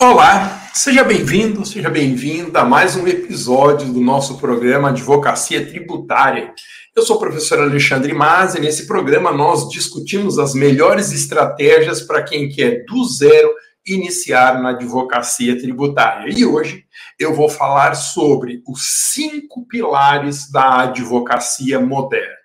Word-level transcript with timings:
Olá, 0.00 0.70
seja 0.72 1.02
bem-vindo, 1.02 1.66
seja 1.66 1.90
bem-vinda 1.90 2.60
a 2.60 2.64
mais 2.64 2.94
um 2.94 3.08
episódio 3.08 3.92
do 3.92 4.00
nosso 4.00 4.38
programa 4.38 4.90
Advocacia 4.90 5.66
Tributária. 5.66 6.54
Eu 6.94 7.02
sou 7.02 7.16
o 7.16 7.18
professor 7.18 7.58
Alexandre 7.58 8.14
Mas 8.14 8.54
e 8.54 8.60
nesse 8.60 8.86
programa 8.86 9.32
nós 9.32 9.68
discutimos 9.68 10.38
as 10.38 10.54
melhores 10.54 11.10
estratégias 11.10 12.00
para 12.00 12.22
quem 12.22 12.48
quer 12.48 12.84
do 12.84 13.04
zero 13.06 13.52
iniciar 13.84 14.62
na 14.62 14.68
advocacia 14.68 15.58
tributária. 15.58 16.32
E 16.32 16.46
hoje 16.46 16.84
eu 17.18 17.34
vou 17.34 17.48
falar 17.48 17.96
sobre 17.96 18.62
os 18.68 19.10
cinco 19.12 19.66
pilares 19.66 20.48
da 20.48 20.82
advocacia 20.82 21.80
moderna. 21.80 22.36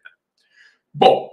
Bom, 0.92 1.30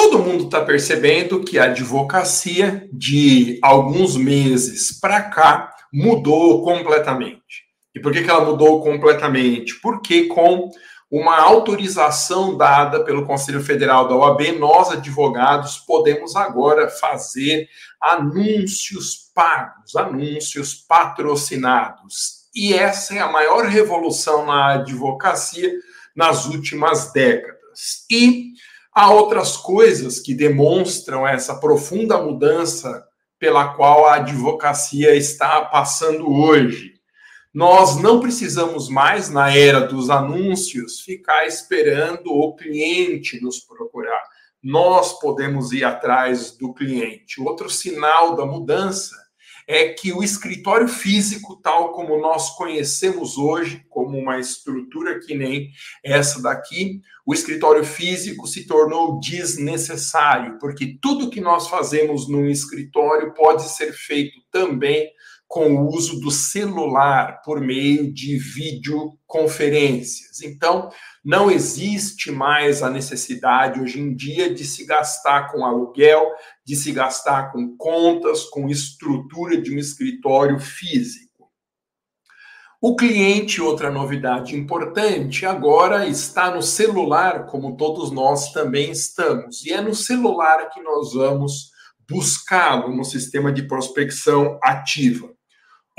Todo 0.00 0.18
mundo 0.18 0.44
está 0.44 0.64
percebendo 0.64 1.44
que 1.44 1.58
a 1.58 1.64
advocacia 1.64 2.88
de 2.90 3.58
alguns 3.60 4.16
meses 4.16 4.98
para 4.98 5.24
cá 5.24 5.76
mudou 5.92 6.64
completamente. 6.64 7.66
E 7.94 8.00
por 8.00 8.10
que, 8.10 8.22
que 8.22 8.30
ela 8.30 8.46
mudou 8.46 8.82
completamente? 8.82 9.78
Porque 9.82 10.24
com 10.24 10.70
uma 11.10 11.38
autorização 11.38 12.56
dada 12.56 13.04
pelo 13.04 13.26
Conselho 13.26 13.62
Federal 13.62 14.08
da 14.08 14.14
OAB, 14.14 14.52
nós 14.58 14.90
advogados 14.90 15.76
podemos 15.76 16.34
agora 16.34 16.88
fazer 16.88 17.68
anúncios 18.00 19.30
pagos, 19.34 19.94
anúncios 19.94 20.72
patrocinados. 20.74 22.48
E 22.54 22.72
essa 22.72 23.14
é 23.16 23.18
a 23.18 23.30
maior 23.30 23.66
revolução 23.66 24.46
na 24.46 24.76
advocacia 24.76 25.70
nas 26.16 26.46
últimas 26.46 27.12
décadas. 27.12 28.06
E 28.10 28.49
Há 29.00 29.10
outras 29.10 29.56
coisas 29.56 30.20
que 30.20 30.34
demonstram 30.34 31.26
essa 31.26 31.54
profunda 31.54 32.20
mudança 32.20 33.02
pela 33.38 33.72
qual 33.72 34.04
a 34.04 34.16
advocacia 34.16 35.16
está 35.16 35.64
passando 35.64 36.30
hoje. 36.30 37.00
Nós 37.50 37.96
não 37.96 38.20
precisamos 38.20 38.90
mais, 38.90 39.30
na 39.30 39.56
era 39.56 39.80
dos 39.80 40.10
anúncios, 40.10 41.00
ficar 41.00 41.46
esperando 41.46 42.26
o 42.30 42.54
cliente 42.54 43.42
nos 43.42 43.58
procurar. 43.60 44.22
Nós 44.62 45.18
podemos 45.18 45.72
ir 45.72 45.82
atrás 45.82 46.50
do 46.50 46.74
cliente. 46.74 47.40
Outro 47.40 47.70
sinal 47.70 48.36
da 48.36 48.44
mudança 48.44 49.16
é 49.72 49.90
que 49.90 50.12
o 50.12 50.20
escritório 50.20 50.88
físico, 50.88 51.54
tal 51.62 51.92
como 51.92 52.20
nós 52.20 52.56
conhecemos 52.56 53.38
hoje, 53.38 53.86
como 53.88 54.18
uma 54.18 54.40
estrutura 54.40 55.20
que 55.20 55.32
nem 55.32 55.70
essa 56.02 56.42
daqui, 56.42 57.00
o 57.24 57.32
escritório 57.32 57.84
físico 57.84 58.48
se 58.48 58.66
tornou 58.66 59.20
desnecessário, 59.20 60.58
porque 60.58 60.98
tudo 61.00 61.30
que 61.30 61.40
nós 61.40 61.68
fazemos 61.68 62.28
num 62.28 62.46
escritório 62.46 63.32
pode 63.32 63.62
ser 63.70 63.92
feito 63.92 64.40
também 64.50 65.08
com 65.50 65.74
o 65.74 65.88
uso 65.88 66.18
do 66.20 66.30
celular 66.30 67.42
por 67.42 67.60
meio 67.60 68.14
de 68.14 68.38
videoconferências. 68.38 70.40
Então, 70.42 70.88
não 71.24 71.50
existe 71.50 72.30
mais 72.30 72.84
a 72.84 72.88
necessidade 72.88 73.80
hoje 73.80 73.98
em 73.98 74.14
dia 74.14 74.54
de 74.54 74.64
se 74.64 74.86
gastar 74.86 75.50
com 75.50 75.66
aluguel, 75.66 76.24
de 76.64 76.76
se 76.76 76.92
gastar 76.92 77.50
com 77.50 77.76
contas, 77.76 78.44
com 78.44 78.68
estrutura 78.68 79.60
de 79.60 79.74
um 79.74 79.78
escritório 79.78 80.60
físico. 80.60 81.50
O 82.80 82.94
cliente, 82.94 83.60
outra 83.60 83.90
novidade 83.90 84.54
importante, 84.54 85.44
agora 85.44 86.06
está 86.06 86.54
no 86.54 86.62
celular, 86.62 87.46
como 87.46 87.76
todos 87.76 88.12
nós 88.12 88.52
também 88.52 88.92
estamos. 88.92 89.66
E 89.66 89.72
é 89.72 89.80
no 89.80 89.96
celular 89.96 90.70
que 90.70 90.80
nós 90.80 91.12
vamos 91.12 91.72
buscá-lo 92.08 92.94
no 92.94 93.04
sistema 93.04 93.52
de 93.52 93.64
prospecção 93.64 94.56
ativa. 94.62 95.39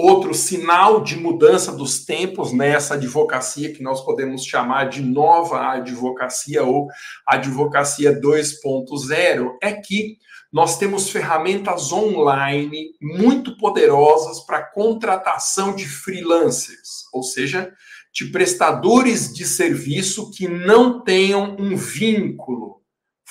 Outro 0.04 0.34
sinal 0.34 1.04
de 1.04 1.16
mudança 1.16 1.72
dos 1.72 2.04
tempos 2.04 2.52
nessa 2.52 2.96
advocacia 2.96 3.72
que 3.72 3.84
nós 3.84 4.04
podemos 4.04 4.44
chamar 4.44 4.90
de 4.90 5.00
nova 5.00 5.74
advocacia 5.74 6.64
ou 6.64 6.88
advocacia 7.24 8.20
2.0 8.20 9.58
é 9.62 9.74
que 9.74 10.18
nós 10.52 10.80
temos 10.80 11.12
ferramentas 11.12 11.92
online 11.92 12.96
muito 13.00 13.56
poderosas 13.58 14.40
para 14.44 14.64
contratação 14.64 15.75
de 15.75 15.88
freelancers, 15.88 17.06
ou 17.14 17.22
seja, 17.22 17.72
de 18.12 18.25
prestadores 18.25 19.31
de 19.31 19.46
serviço 19.46 20.31
que 20.31 20.48
não 20.48 21.04
tenham 21.04 21.56
um 21.59 21.75
vínculo 21.75 22.81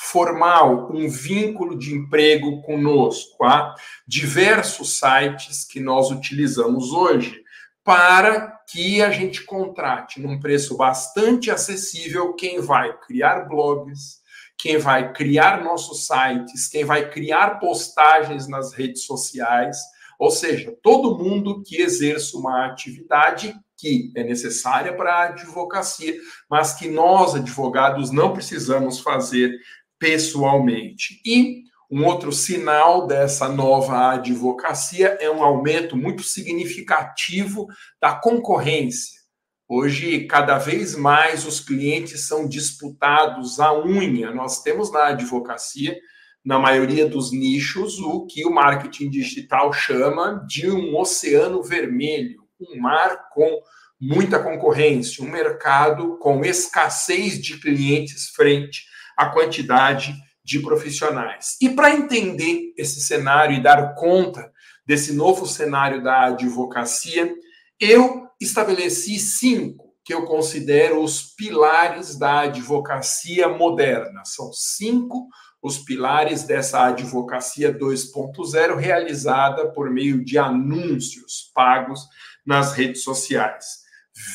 formal, 0.02 0.90
um 0.90 1.08
vínculo 1.08 1.78
de 1.78 1.94
emprego 1.94 2.62
conosco. 2.62 3.44
Há 3.44 3.74
diversos 4.06 4.98
sites 4.98 5.64
que 5.64 5.78
nós 5.78 6.10
utilizamos 6.10 6.90
hoje 6.90 7.42
para 7.84 8.58
que 8.70 9.02
a 9.02 9.10
gente 9.10 9.44
contrate 9.44 10.20
num 10.20 10.40
preço 10.40 10.76
bastante 10.76 11.50
acessível 11.50 12.32
quem 12.34 12.60
vai 12.60 12.96
criar 13.00 13.46
blogs, 13.46 14.20
quem 14.56 14.78
vai 14.78 15.12
criar 15.12 15.62
nossos 15.62 16.06
sites, 16.06 16.66
quem 16.66 16.84
vai 16.84 17.10
criar 17.10 17.58
postagens 17.60 18.48
nas 18.48 18.72
redes 18.72 19.04
sociais, 19.04 19.76
ou 20.18 20.30
seja, 20.30 20.74
todo 20.82 21.16
mundo 21.16 21.62
que 21.62 21.80
exerce 21.80 22.36
uma 22.36 22.66
atividade 22.66 23.54
que 23.76 24.12
é 24.14 24.22
necessária 24.22 24.92
para 24.94 25.14
a 25.14 25.24
advocacia, 25.28 26.14
mas 26.48 26.74
que 26.74 26.88
nós, 26.88 27.34
advogados, 27.34 28.10
não 28.10 28.32
precisamos 28.32 29.00
fazer 29.00 29.58
pessoalmente. 30.00 31.20
E 31.24 31.62
um 31.90 32.06
outro 32.06 32.32
sinal 32.32 33.06
dessa 33.06 33.48
nova 33.48 34.12
advocacia 34.12 35.18
é 35.20 35.30
um 35.30 35.44
aumento 35.44 35.96
muito 35.96 36.22
significativo 36.22 37.66
da 38.00 38.14
concorrência. 38.14 39.20
Hoje, 39.68 40.26
cada 40.26 40.58
vez 40.58 40.96
mais 40.96 41.46
os 41.46 41.60
clientes 41.60 42.26
são 42.26 42.48
disputados 42.48 43.60
à 43.60 43.72
unha. 43.72 44.32
Nós 44.32 44.62
temos 44.62 44.90
na 44.90 45.08
advocacia, 45.08 45.96
na 46.44 46.58
maioria 46.58 47.06
dos 47.06 47.30
nichos, 47.30 47.98
o 48.00 48.24
que 48.26 48.44
o 48.44 48.50
marketing 48.50 49.10
digital 49.10 49.72
chama 49.72 50.44
de 50.48 50.70
um 50.70 50.96
oceano 50.96 51.62
vermelho, 51.62 52.42
um 52.60 52.80
mar 52.80 53.28
com 53.32 53.60
muita 54.00 54.42
concorrência, 54.42 55.22
um 55.22 55.30
mercado 55.30 56.16
com 56.18 56.44
escassez 56.44 57.40
de 57.40 57.60
clientes 57.60 58.30
frente 58.30 58.89
a 59.20 59.26
quantidade 59.26 60.14
de 60.42 60.60
profissionais. 60.60 61.58
E 61.60 61.68
para 61.68 61.94
entender 61.94 62.72
esse 62.74 63.02
cenário 63.02 63.54
e 63.54 63.62
dar 63.62 63.94
conta 63.94 64.50
desse 64.86 65.12
novo 65.12 65.46
cenário 65.46 66.02
da 66.02 66.28
advocacia, 66.28 67.34
eu 67.78 68.26
estabeleci 68.40 69.18
cinco 69.18 69.94
que 70.02 70.14
eu 70.14 70.24
considero 70.24 71.04
os 71.04 71.34
pilares 71.36 72.18
da 72.18 72.40
advocacia 72.40 73.46
moderna. 73.46 74.22
São 74.24 74.50
cinco 74.54 75.28
os 75.62 75.76
pilares 75.76 76.44
dessa 76.44 76.86
advocacia 76.86 77.78
2.0 77.78 78.76
realizada 78.76 79.70
por 79.70 79.90
meio 79.90 80.24
de 80.24 80.38
anúncios 80.38 81.50
pagos 81.54 82.08
nas 82.46 82.72
redes 82.72 83.04
sociais. 83.04 83.80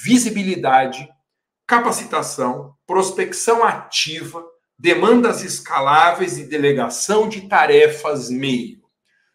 Visibilidade, 0.03 1.09
capacitação, 1.65 2.75
prospecção 2.85 3.63
ativa, 3.63 4.45
demandas 4.77 5.43
escaláveis 5.43 6.37
e 6.37 6.45
delegação 6.45 7.29
de 7.29 7.47
tarefas 7.47 8.29
meio. 8.29 8.83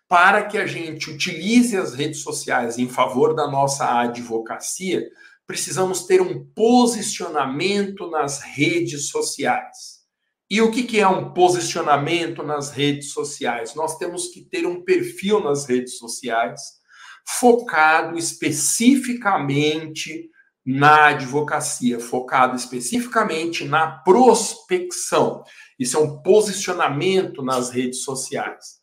para 0.08 0.44
que 0.46 0.58
a 0.58 0.68
gente 0.68 1.10
utilize 1.10 1.76
as 1.76 1.94
redes 1.94 2.22
sociais 2.22 2.78
em 2.78 2.88
favor 2.88 3.34
da 3.34 3.48
nossa 3.48 4.00
advocacia, 4.00 5.04
precisamos 5.46 6.06
ter 6.06 6.22
um 6.22 6.46
posicionamento 6.54 8.10
nas 8.10 8.42
redes 8.42 9.10
sociais. 9.10 9.97
E 10.50 10.62
o 10.62 10.72
que, 10.72 11.00
é 11.00 11.08
um 11.08 11.34
posicionamento 11.34 12.42
nas 12.42 12.72
redes 12.72 13.12
sociais? 13.12 13.76
Nós 13.76 13.98
temos 13.98 14.30
que 14.30 14.42
ter 14.42 14.66
um 14.66 14.82
perfil 14.82 15.42
nas 15.42 15.66
redes 15.66 15.98
sociais 15.98 16.62
focado 17.26 18.18
especificamente 18.18 20.30
na 20.66 21.08
advocacia, 21.08 22.00
focado 22.00 22.56
especificamente 22.56 23.66
na 23.66 23.98
prospecção. 24.00 25.44
Isso 25.78 25.98
é 25.98 26.00
um 26.00 26.22
posicionamento 26.22 27.44
nas 27.44 27.70
redes 27.70 28.04
sociais. 28.04 28.78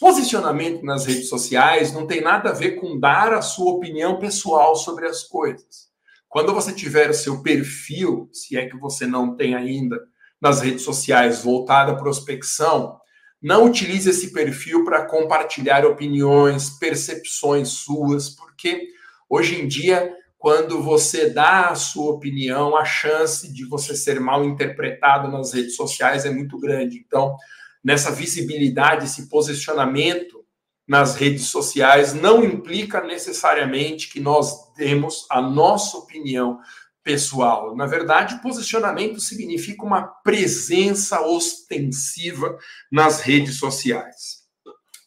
Posicionamento 0.00 0.84
nas 0.84 1.06
redes 1.06 1.28
sociais 1.28 1.92
não 1.92 2.06
tem 2.06 2.20
nada 2.20 2.50
a 2.50 2.54
ver 2.54 2.72
com 2.72 2.98
dar 2.98 3.32
a 3.32 3.42
sua 3.42 3.72
opinião 3.72 4.18
pessoal 4.18 4.74
sobre 4.74 5.06
as 5.06 5.22
coisas. 5.22 5.92
Quando 6.28 6.54
você 6.54 6.72
tiver 6.72 7.10
o 7.10 7.14
seu 7.14 7.42
perfil, 7.42 8.28
se 8.32 8.56
é 8.56 8.68
que 8.68 8.76
você 8.76 9.06
não 9.06 9.36
tem 9.36 9.54
ainda, 9.54 9.96
nas 10.44 10.60
redes 10.60 10.82
sociais 10.82 11.42
voltada 11.42 11.92
à 11.92 11.96
prospecção, 11.96 13.00
não 13.40 13.64
utilize 13.64 14.10
esse 14.10 14.30
perfil 14.30 14.84
para 14.84 15.06
compartilhar 15.06 15.86
opiniões, 15.86 16.68
percepções 16.78 17.70
suas, 17.70 18.28
porque 18.28 18.88
hoje 19.26 19.58
em 19.58 19.66
dia, 19.66 20.14
quando 20.36 20.82
você 20.82 21.30
dá 21.30 21.70
a 21.70 21.74
sua 21.74 22.12
opinião, 22.12 22.76
a 22.76 22.84
chance 22.84 23.50
de 23.50 23.64
você 23.64 23.96
ser 23.96 24.20
mal 24.20 24.44
interpretado 24.44 25.32
nas 25.32 25.54
redes 25.54 25.76
sociais 25.76 26.26
é 26.26 26.30
muito 26.30 26.58
grande. 26.58 27.02
Então, 27.06 27.34
nessa 27.82 28.10
visibilidade, 28.10 29.06
esse 29.06 29.30
posicionamento 29.30 30.44
nas 30.86 31.16
redes 31.16 31.46
sociais 31.46 32.12
não 32.12 32.44
implica 32.44 33.00
necessariamente 33.00 34.10
que 34.10 34.20
nós 34.20 34.70
demos 34.76 35.26
a 35.30 35.40
nossa 35.40 35.96
opinião 35.96 36.58
pessoal. 37.04 37.76
Na 37.76 37.86
verdade, 37.86 38.40
posicionamento 38.40 39.20
significa 39.20 39.84
uma 39.84 40.02
presença 40.02 41.20
ostensiva 41.20 42.58
nas 42.90 43.20
redes 43.20 43.58
sociais. 43.58 44.42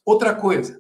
Outra 0.06 0.34
coisa, 0.34 0.80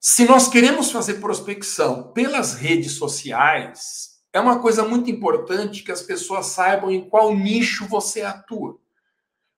se 0.00 0.24
nós 0.24 0.48
queremos 0.48 0.90
fazer 0.90 1.20
prospecção 1.20 2.10
pelas 2.12 2.54
redes 2.54 2.92
sociais, 2.92 4.18
é 4.32 4.40
uma 4.40 4.60
coisa 4.60 4.82
muito 4.82 5.10
importante 5.10 5.82
que 5.82 5.92
as 5.92 6.02
pessoas 6.02 6.46
saibam 6.46 6.90
em 6.90 7.08
qual 7.08 7.36
nicho 7.36 7.86
você 7.86 8.22
atua. 8.22 8.80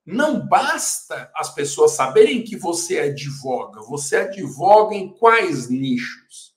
Não 0.04 0.44
basta 0.44 1.30
as 1.36 1.54
pessoas 1.54 1.92
saberem 1.92 2.42
que 2.42 2.56
você 2.56 2.98
advoga, 2.98 3.80
você 3.82 4.16
advoga 4.16 4.96
em 4.96 5.08
quais 5.14 5.68
nichos, 5.70 6.56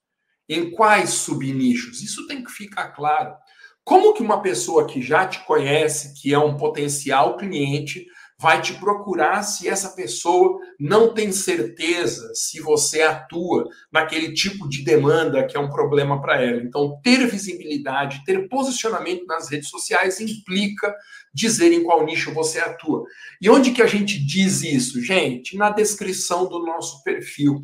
em 0.49 0.71
quais 0.71 1.11
subnichos. 1.11 2.01
Isso 2.01 2.25
tem 2.25 2.43
que 2.43 2.51
ficar 2.51 2.89
claro. 2.89 3.35
Como 3.85 4.13
que 4.13 4.23
uma 4.23 4.41
pessoa 4.41 4.87
que 4.87 4.99
já 4.99 5.27
te 5.27 5.45
conhece, 5.45 6.19
que 6.19 6.33
é 6.33 6.39
um 6.39 6.57
potencial 6.57 7.37
cliente, 7.37 8.07
vai 8.37 8.59
te 8.59 8.73
procurar 8.73 9.43
se 9.43 9.69
essa 9.69 9.89
pessoa 9.95 10.59
não 10.79 11.13
tem 11.13 11.31
certeza 11.31 12.33
se 12.33 12.59
você 12.59 13.03
atua 13.03 13.65
naquele 13.93 14.33
tipo 14.33 14.67
de 14.67 14.83
demanda 14.83 15.45
que 15.45 15.55
é 15.55 15.59
um 15.59 15.69
problema 15.69 16.19
para 16.19 16.41
ela. 16.41 16.61
Então, 16.61 16.99
ter 17.03 17.27
visibilidade, 17.27 18.23
ter 18.25 18.49
posicionamento 18.49 19.25
nas 19.27 19.49
redes 19.49 19.69
sociais 19.69 20.19
implica 20.19 20.93
dizer 21.31 21.71
em 21.71 21.83
qual 21.83 22.03
nicho 22.03 22.33
você 22.33 22.59
atua. 22.59 23.03
E 23.39 23.47
onde 23.49 23.71
que 23.71 23.83
a 23.83 23.87
gente 23.87 24.17
diz 24.25 24.63
isso, 24.63 24.99
gente? 25.01 25.55
Na 25.55 25.69
descrição 25.69 26.49
do 26.49 26.65
nosso 26.65 27.03
perfil. 27.03 27.61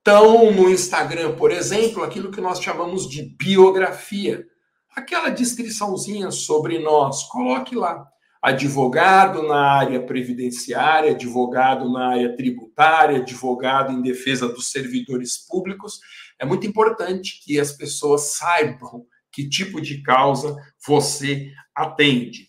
Então, 0.00 0.50
no 0.50 0.68
Instagram, 0.68 1.36
por 1.36 1.52
exemplo, 1.52 2.02
aquilo 2.02 2.32
que 2.32 2.40
nós 2.40 2.60
chamamos 2.60 3.08
de 3.08 3.36
biografia 3.38 4.44
aquela 4.94 5.30
descriçãozinha 5.30 6.30
sobre 6.30 6.78
nós, 6.78 7.24
coloque 7.24 7.74
lá. 7.74 8.06
Advogado 8.42 9.42
na 9.44 9.60
área 9.60 10.04
previdenciária, 10.04 11.12
advogado 11.12 11.90
na 11.92 12.08
área 12.08 12.36
tributária, 12.36 13.18
advogado 13.18 13.92
em 13.92 14.02
defesa 14.02 14.48
dos 14.48 14.70
servidores 14.70 15.38
públicos. 15.46 16.00
É 16.38 16.44
muito 16.44 16.66
importante 16.66 17.40
que 17.44 17.60
as 17.60 17.72
pessoas 17.72 18.34
saibam 18.36 19.06
que 19.30 19.48
tipo 19.48 19.80
de 19.80 20.02
causa 20.02 20.56
você 20.86 21.52
atende. 21.74 22.48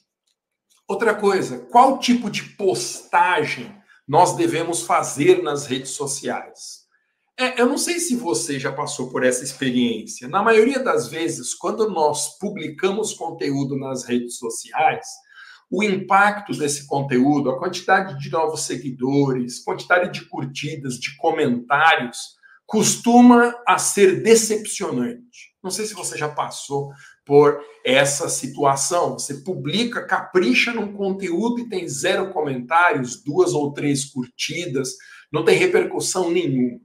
Outra 0.87 1.15
coisa, 1.15 1.59
qual 1.71 1.99
tipo 1.99 2.29
de 2.29 2.43
postagem 2.43 3.73
nós 4.07 4.35
devemos 4.35 4.83
fazer 4.83 5.41
nas 5.41 5.65
redes 5.65 5.91
sociais? 5.91 6.82
É, 7.37 7.59
eu 7.59 7.65
não 7.65 7.77
sei 7.77 7.99
se 7.99 8.15
você 8.15 8.59
já 8.59 8.71
passou 8.71 9.09
por 9.09 9.23
essa 9.23 9.43
experiência. 9.43 10.27
Na 10.27 10.43
maioria 10.43 10.79
das 10.79 11.07
vezes, 11.07 11.53
quando 11.53 11.89
nós 11.89 12.37
publicamos 12.37 13.13
conteúdo 13.13 13.75
nas 13.75 14.05
redes 14.05 14.37
sociais, 14.37 15.07
o 15.69 15.81
impacto 15.81 16.55
desse 16.55 16.85
conteúdo, 16.85 17.49
a 17.49 17.57
quantidade 17.57 18.19
de 18.19 18.29
novos 18.29 18.61
seguidores, 18.61 19.63
quantidade 19.63 20.13
de 20.13 20.25
curtidas, 20.27 20.99
de 20.99 21.17
comentários, 21.17 22.35
costuma 22.67 23.55
a 23.67 23.79
ser 23.79 24.21
decepcionante. 24.21 25.55
Não 25.63 25.71
sei 25.71 25.85
se 25.85 25.95
você 25.95 26.15
já 26.15 26.29
passou 26.29 26.91
por 27.25 27.59
essa 27.83 28.29
situação. 28.29 29.13
Você 29.13 29.41
publica, 29.41 30.05
capricha 30.05 30.71
num 30.71 30.93
conteúdo 30.93 31.61
e 31.61 31.69
tem 31.69 31.87
zero 31.87 32.31
comentários, 32.31 33.23
duas 33.23 33.53
ou 33.53 33.73
três 33.73 34.05
curtidas, 34.05 34.89
não 35.31 35.43
tem 35.43 35.57
repercussão 35.57 36.29
nenhuma. 36.29 36.79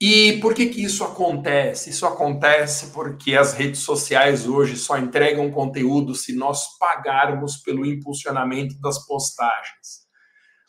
E 0.00 0.38
por 0.40 0.54
que, 0.54 0.66
que 0.66 0.82
isso 0.82 1.04
acontece? 1.04 1.90
Isso 1.90 2.06
acontece 2.06 2.86
porque 2.86 3.36
as 3.36 3.52
redes 3.52 3.80
sociais 3.80 4.46
hoje 4.46 4.76
só 4.76 4.96
entregam 4.96 5.50
conteúdo 5.50 6.14
se 6.14 6.34
nós 6.34 6.78
pagarmos 6.78 7.58
pelo 7.58 7.84
impulsionamento 7.84 8.80
das 8.80 9.06
postagens. 9.06 10.08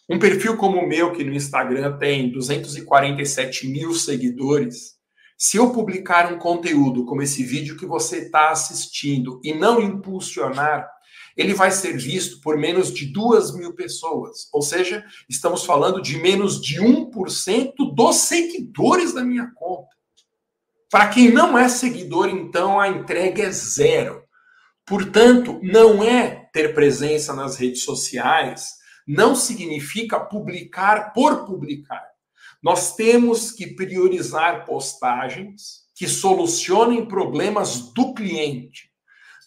Um 0.09 0.19
perfil 0.19 0.57
como 0.57 0.79
o 0.79 0.87
meu, 0.87 1.13
que 1.13 1.23
no 1.23 1.33
Instagram 1.33 1.97
tem 1.97 2.29
247 2.29 3.69
mil 3.69 3.93
seguidores, 3.93 4.99
se 5.37 5.55
eu 5.55 5.71
publicar 5.71 6.31
um 6.31 6.37
conteúdo 6.37 7.05
como 7.05 7.21
esse 7.21 7.41
vídeo 7.41 7.77
que 7.77 7.85
você 7.85 8.23
está 8.23 8.51
assistindo 8.51 9.39
e 9.45 9.53
não 9.53 9.81
impulsionar, 9.81 10.85
ele 11.41 11.53
vai 11.55 11.71
ser 11.71 11.97
visto 11.97 12.39
por 12.39 12.55
menos 12.55 12.93
de 12.93 13.07
duas 13.07 13.53
mil 13.55 13.73
pessoas. 13.73 14.47
Ou 14.53 14.61
seja, 14.61 15.03
estamos 15.27 15.65
falando 15.65 16.01
de 16.01 16.17
menos 16.17 16.61
de 16.61 16.79
1% 16.79 17.73
dos 17.93 18.15
seguidores 18.17 19.13
da 19.13 19.23
minha 19.23 19.51
conta. 19.55 19.89
Para 20.89 21.07
quem 21.07 21.31
não 21.31 21.57
é 21.57 21.67
seguidor, 21.67 22.29
então 22.29 22.79
a 22.79 22.87
entrega 22.87 23.43
é 23.43 23.51
zero. 23.51 24.23
Portanto, 24.85 25.59
não 25.63 26.03
é 26.03 26.49
ter 26.53 26.75
presença 26.75 27.33
nas 27.33 27.55
redes 27.55 27.83
sociais, 27.83 28.73
não 29.07 29.33
significa 29.35 30.19
publicar 30.19 31.11
por 31.13 31.45
publicar. 31.45 32.05
Nós 32.61 32.95
temos 32.95 33.51
que 33.51 33.67
priorizar 33.67 34.65
postagens 34.65 35.81
que 35.95 36.07
solucionem 36.07 37.07
problemas 37.07 37.91
do 37.93 38.13
cliente 38.13 38.90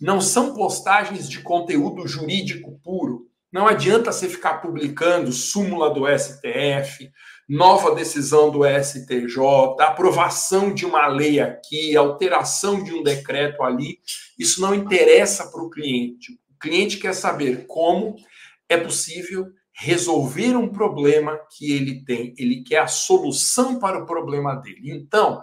não 0.05 0.21
são 0.21 0.53
postagens 0.53 1.31
de 1.31 1.41
conteúdo 1.41 2.07
jurídico 2.07 2.79
puro. 2.85 3.27
Não 3.51 3.67
adianta 3.67 4.13
você 4.13 4.29
ficar 4.29 4.59
publicando 4.59 5.33
súmula 5.33 5.89
do 5.95 6.05
STF, 6.07 7.11
nova 7.49 7.95
decisão 7.95 8.51
do 8.51 8.65
STJ, 8.67 9.39
aprovação 9.81 10.75
de 10.75 10.85
uma 10.85 11.07
lei 11.07 11.41
aqui, 11.41 11.97
alteração 11.97 12.85
de 12.85 12.93
um 12.93 13.03
decreto 13.03 13.63
ali. 13.63 13.99
Isso 14.39 14.61
não 14.61 14.75
interessa 14.75 15.51
para 15.51 15.63
o 15.63 15.71
cliente. 15.71 16.33
O 16.55 16.59
cliente 16.61 16.99
quer 16.99 17.15
saber 17.15 17.65
como 17.67 18.15
é 18.69 18.77
possível 18.77 19.47
resolver 19.73 20.55
um 20.55 20.69
problema 20.69 21.41
que 21.57 21.73
ele 21.73 22.05
tem. 22.05 22.35
Ele 22.37 22.63
quer 22.63 22.81
a 22.81 22.87
solução 22.87 23.79
para 23.79 24.03
o 24.03 24.07
problema 24.07 24.55
dele. 24.57 24.91
Então, 24.91 25.43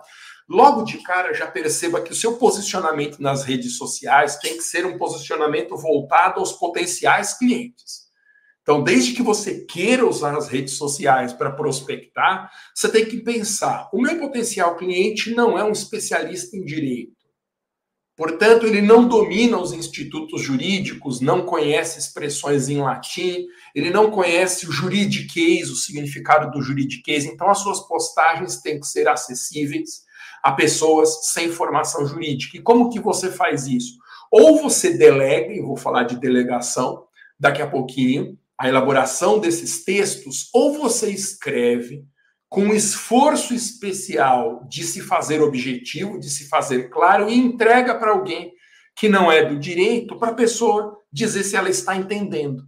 logo 0.51 0.84
de 0.84 0.98
cara 0.98 1.34
já 1.34 1.48
perceba 1.48 2.01
que 2.01 2.12
o 2.12 2.15
seu 2.15 2.38
posicionamento 2.38 3.22
nas 3.22 3.46
redes 3.46 3.77
sociais 3.77 4.36
tem 4.36 4.58
que 4.58 4.63
ser 4.63 4.86
um 4.86 4.98
posicionamento 4.98 5.77
voltado 5.77 6.41
aos 6.41 6.51
potenciais 6.51 7.38
clientes. 7.38 8.01
Então, 8.62 8.84
desde 8.84 9.13
que 9.13 9.24
você 9.24 9.62
queira 9.62 10.05
usar 10.05 10.36
as 10.36 10.50
redes 10.50 10.74
sociais 10.74 11.31
para 11.31 11.51
prospectar, 11.51 12.51
você 12.75 12.89
tem 12.89 13.05
que 13.05 13.22
pensar: 13.22 13.89
o 13.93 14.01
meu 14.01 14.20
potencial 14.20 14.75
cliente 14.75 15.34
não 15.34 15.58
é 15.58 15.63
um 15.63 15.72
especialista 15.72 16.58
em 16.58 16.65
direito. 16.65 17.15
Portanto, 18.15 18.67
ele 18.67 18.81
não 18.81 19.08
domina 19.08 19.58
os 19.58 19.72
institutos 19.72 20.41
jurídicos, 20.41 21.22
não 21.22 21.46
conhece 21.46 21.98
expressões 21.98 22.67
em 22.67 22.77
latim, 22.77 23.48
ele 23.74 23.89
não 23.89 24.12
conhece 24.12 24.67
o 24.67 24.72
juridiquês, 24.72 25.72
o 25.72 25.75
significado 25.75 26.51
do 26.51 26.62
juridiquês. 26.62 27.25
Então, 27.25 27.50
as 27.50 27.60
suas 27.60 27.79
postagens 27.88 28.58
têm 28.58 28.79
que 28.79 28.86
ser 28.86 29.08
acessíveis 29.08 30.11
a 30.44 30.52
pessoas 30.52 31.32
sem 31.32 31.52
formação 31.52 32.06
jurídica. 32.06 32.58
E 32.58 32.62
como 32.62 32.90
que 32.90 33.00
você 33.00 33.30
faz 33.32 33.68
isso? 33.68 33.98
Ou 34.32 34.62
você 34.62 34.98
delega, 34.98 35.52
e 35.54 35.62
vou 35.62 35.76
falar 35.76 36.04
de 36.04 36.20
delegação 36.20 37.06
daqui 37.40 37.62
a 37.62 37.68
pouquinho, 37.68 38.38
a 38.58 38.70
elaboração 38.70 39.40
desses 39.40 39.84
textos, 39.84 40.50
ou 40.54 40.78
você 40.78 41.10
escreve 41.10 42.06
com 42.48 42.74
esforço 42.74 43.54
especial 43.54 44.66
de 44.68 44.84
se 44.84 45.02
fazer 45.02 45.42
objetivo, 45.42 46.20
de 46.20 46.30
se 46.30 46.48
fazer 46.48 46.90
claro, 46.90 47.30
e 47.30 47.34
entrega 47.34 47.96
para 47.96 48.12
alguém 48.12 48.54
que 48.96 49.10
não 49.10 49.32
é 49.32 49.44
do 49.44 49.58
direito, 49.58 50.18
para 50.18 50.32
a 50.32 50.36
pessoa 50.36 50.98
dizer 51.12 51.44
se 51.44 51.56
ela 51.56 51.70
está 51.70 51.96
entendendo. 51.96 52.64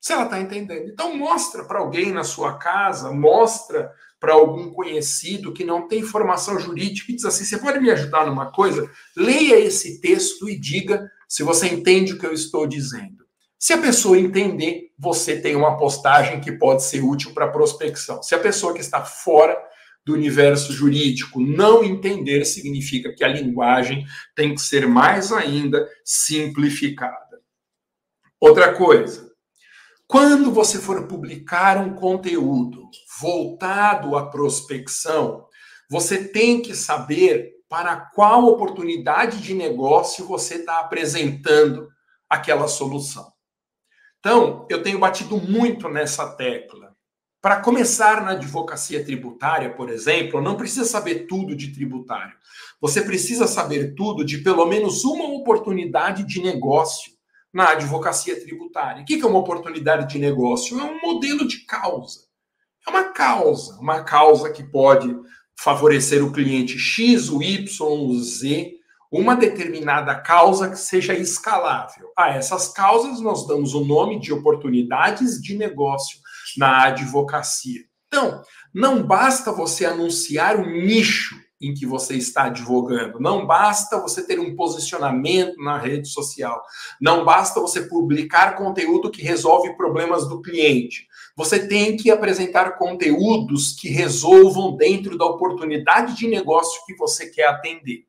Se 0.00 0.12
ela 0.12 0.24
está 0.24 0.40
entendendo. 0.40 0.90
Então, 0.90 1.16
mostra 1.16 1.64
para 1.64 1.78
alguém 1.78 2.12
na 2.12 2.24
sua 2.24 2.58
casa, 2.58 3.12
mostra 3.12 3.92
para 4.22 4.34
algum 4.34 4.70
conhecido 4.70 5.52
que 5.52 5.64
não 5.64 5.88
tem 5.88 6.04
formação 6.04 6.56
jurídica 6.56 7.10
e 7.10 7.16
diz 7.16 7.24
assim: 7.24 7.44
você 7.44 7.58
pode 7.58 7.80
me 7.80 7.90
ajudar 7.90 8.24
numa 8.24 8.52
coisa? 8.52 8.88
Leia 9.16 9.58
esse 9.58 10.00
texto 10.00 10.48
e 10.48 10.56
diga 10.56 11.10
se 11.28 11.42
você 11.42 11.66
entende 11.66 12.12
o 12.12 12.18
que 12.20 12.24
eu 12.24 12.32
estou 12.32 12.64
dizendo. 12.64 13.26
Se 13.58 13.72
a 13.72 13.78
pessoa 13.78 14.16
entender, 14.16 14.92
você 14.96 15.40
tem 15.40 15.56
uma 15.56 15.76
postagem 15.76 16.40
que 16.40 16.52
pode 16.52 16.84
ser 16.84 17.02
útil 17.02 17.34
para 17.34 17.50
prospecção. 17.50 18.22
Se 18.22 18.32
a 18.32 18.38
pessoa 18.38 18.72
que 18.72 18.80
está 18.80 19.04
fora 19.04 19.56
do 20.04 20.14
universo 20.14 20.72
jurídico 20.72 21.40
não 21.40 21.82
entender, 21.82 22.44
significa 22.44 23.12
que 23.12 23.24
a 23.24 23.28
linguagem 23.28 24.04
tem 24.36 24.54
que 24.54 24.60
ser 24.60 24.86
mais 24.86 25.32
ainda 25.32 25.84
simplificada. 26.04 27.40
Outra 28.38 28.72
coisa, 28.72 29.31
quando 30.12 30.52
você 30.52 30.78
for 30.78 31.06
publicar 31.06 31.78
um 31.78 31.94
conteúdo 31.94 32.90
voltado 33.18 34.14
à 34.14 34.28
prospecção, 34.28 35.46
você 35.88 36.28
tem 36.28 36.60
que 36.60 36.74
saber 36.74 37.54
para 37.66 37.96
qual 37.96 38.44
oportunidade 38.44 39.40
de 39.40 39.54
negócio 39.54 40.26
você 40.26 40.56
está 40.56 40.80
apresentando 40.80 41.88
aquela 42.28 42.68
solução. 42.68 43.32
Então, 44.20 44.66
eu 44.68 44.82
tenho 44.82 44.98
batido 44.98 45.38
muito 45.38 45.88
nessa 45.88 46.28
tecla. 46.36 46.94
Para 47.40 47.62
começar 47.62 48.22
na 48.22 48.32
advocacia 48.32 49.02
tributária, 49.02 49.74
por 49.74 49.88
exemplo, 49.88 50.42
não 50.42 50.58
precisa 50.58 50.84
saber 50.84 51.26
tudo 51.26 51.56
de 51.56 51.72
tributário. 51.72 52.36
Você 52.82 53.00
precisa 53.00 53.46
saber 53.46 53.94
tudo 53.94 54.26
de 54.26 54.38
pelo 54.42 54.66
menos 54.66 55.04
uma 55.04 55.24
oportunidade 55.24 56.22
de 56.24 56.42
negócio 56.42 57.12
na 57.52 57.70
advocacia 57.70 58.40
tributária. 58.40 59.02
O 59.02 59.04
que 59.04 59.20
é 59.20 59.26
uma 59.26 59.38
oportunidade 59.38 60.08
de 60.08 60.18
negócio? 60.18 60.80
É 60.80 60.84
um 60.84 61.00
modelo 61.00 61.46
de 61.46 61.66
causa. 61.66 62.20
É 62.86 62.90
uma 62.90 63.04
causa, 63.04 63.78
uma 63.78 64.02
causa 64.02 64.50
que 64.50 64.64
pode 64.64 65.14
favorecer 65.56 66.24
o 66.24 66.32
cliente 66.32 66.78
X, 66.78 67.28
o 67.28 67.42
Y, 67.42 67.66
o 67.86 68.20
Z, 68.20 68.72
uma 69.10 69.36
determinada 69.36 70.14
causa 70.14 70.70
que 70.70 70.78
seja 70.78 71.14
escalável. 71.14 72.08
A 72.16 72.30
essas 72.30 72.68
causas 72.68 73.20
nós 73.20 73.46
damos 73.46 73.74
o 73.74 73.84
nome 73.84 74.18
de 74.18 74.32
oportunidades 74.32 75.40
de 75.40 75.56
negócio 75.56 76.18
na 76.56 76.84
advocacia. 76.84 77.80
Então, 78.08 78.42
não 78.74 79.02
basta 79.02 79.52
você 79.52 79.84
anunciar 79.84 80.56
um 80.56 80.66
nicho 80.66 81.41
em 81.62 81.72
que 81.72 81.86
você 81.86 82.16
está 82.16 82.44
advogando. 82.44 83.20
Não 83.20 83.46
basta 83.46 84.00
você 84.00 84.26
ter 84.26 84.40
um 84.40 84.56
posicionamento 84.56 85.56
na 85.62 85.78
rede 85.78 86.08
social. 86.08 86.62
Não 87.00 87.24
basta 87.24 87.60
você 87.60 87.82
publicar 87.82 88.56
conteúdo 88.56 89.10
que 89.10 89.22
resolve 89.22 89.76
problemas 89.76 90.28
do 90.28 90.42
cliente. 90.42 91.06
Você 91.36 91.66
tem 91.66 91.96
que 91.96 92.10
apresentar 92.10 92.76
conteúdos 92.76 93.72
que 93.72 93.88
resolvam 93.88 94.76
dentro 94.76 95.16
da 95.16 95.24
oportunidade 95.24 96.16
de 96.16 96.26
negócio 96.26 96.84
que 96.84 96.96
você 96.96 97.30
quer 97.30 97.46
atender. 97.46 98.04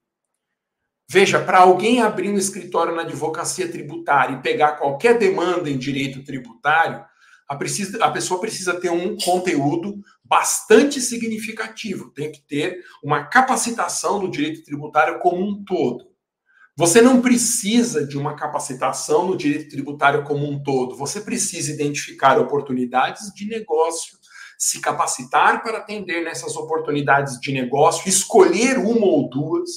Veja, 1.10 1.40
para 1.40 1.60
alguém 1.60 2.02
abrir 2.02 2.30
um 2.30 2.38
escritório 2.38 2.96
na 2.96 3.04
advocacia 3.04 3.72
tributária 3.72 4.36
e 4.36 4.42
pegar 4.42 4.74
qualquer 4.74 5.18
demanda 5.18 5.70
em 5.70 5.78
direito 5.78 6.24
tributário, 6.24 7.06
a, 7.48 7.56
precisa, 7.56 8.04
a 8.04 8.12
pessoa 8.12 8.40
precisa 8.40 8.80
ter 8.80 8.90
um 8.90 9.18
conteúdo 9.18 10.02
bastante 10.24 11.00
significativo, 11.02 12.12
tem 12.12 12.32
que 12.32 12.42
ter 12.42 12.84
uma 13.04 13.26
capacitação 13.26 14.22
no 14.22 14.32
direito 14.32 14.64
tributário 14.64 15.20
como 15.20 15.44
um 15.44 15.64
todo. 15.64 16.12
Você 16.76 17.02
não 17.02 17.22
precisa 17.22 18.06
de 18.06 18.18
uma 18.18 18.36
capacitação 18.36 19.28
no 19.28 19.38
direito 19.38 19.70
tributário 19.70 20.24
como 20.24 20.50
um 20.50 20.62
todo, 20.64 20.96
você 20.96 21.22
precisa 21.22 21.72
identificar 21.72 22.40
oportunidades 22.40 23.32
de 23.34 23.46
negócio, 23.46 24.18
se 24.58 24.82
capacitar 24.82 25.62
para 25.62 25.80
atender 25.80 26.24
nessas 26.24 26.56
oportunidades 26.56 27.40
de 27.40 27.52
negócio, 27.52 28.10
escolher 28.10 28.80
uma 28.80 29.06
ou 29.06 29.30
duas 29.30 29.70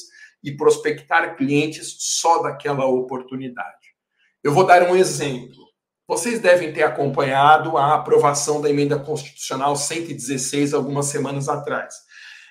e 0.42 0.56
prospectar 0.56 1.36
clientes 1.36 1.96
só 1.98 2.42
daquela 2.42 2.86
oportunidade. 2.86 3.94
Eu 4.42 4.52
vou 4.52 4.64
dar 4.64 4.88
um 4.88 4.94
exemplo. 4.94 5.65
Vocês 6.08 6.38
devem 6.38 6.72
ter 6.72 6.84
acompanhado 6.84 7.76
a 7.76 7.94
aprovação 7.94 8.60
da 8.60 8.70
emenda 8.70 8.96
constitucional 8.96 9.74
116 9.74 10.72
algumas 10.72 11.06
semanas 11.06 11.48
atrás. 11.48 11.94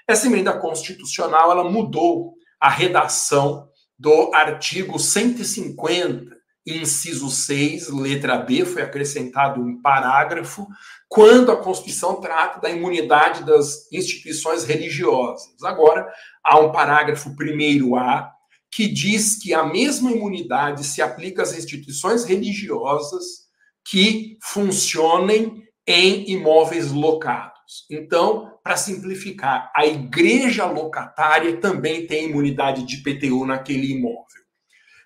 Essa 0.05 0.27
emenda 0.27 0.51
constitucional 0.59 1.51
ela 1.51 1.63
mudou 1.63 2.33
a 2.59 2.69
redação 2.69 3.69
do 3.97 4.33
artigo 4.33 4.99
150, 4.99 6.35
inciso 6.67 7.29
6, 7.29 7.89
letra 7.89 8.37
B, 8.37 8.65
foi 8.65 8.81
acrescentado 8.81 9.61
um 9.61 9.81
parágrafo, 9.81 10.67
quando 11.07 11.49
a 11.49 11.55
Constituição 11.55 12.19
trata 12.19 12.59
da 12.59 12.69
imunidade 12.69 13.45
das 13.45 13.89
instituições 13.91 14.65
religiosas. 14.65 15.63
Agora, 15.63 16.11
há 16.43 16.59
um 16.59 16.73
parágrafo 16.73 17.35
primeiro 17.37 17.95
A 17.95 18.29
que 18.69 18.87
diz 18.87 19.37
que 19.37 19.53
a 19.53 19.63
mesma 19.63 20.11
imunidade 20.11 20.83
se 20.83 21.01
aplica 21.01 21.43
às 21.43 21.57
instituições 21.57 22.25
religiosas 22.25 23.44
que 23.85 24.37
funcionem 24.41 25.63
em 25.87 26.29
imóveis 26.31 26.91
locados. 26.91 27.85
Então, 27.89 28.51
para 28.63 28.77
simplificar, 28.77 29.71
a 29.75 29.85
igreja 29.85 30.65
locatária 30.65 31.57
também 31.57 32.07
tem 32.07 32.29
imunidade 32.29 32.83
de 32.83 32.97
PTU 32.97 33.45
naquele 33.45 33.91
imóvel. 33.91 34.25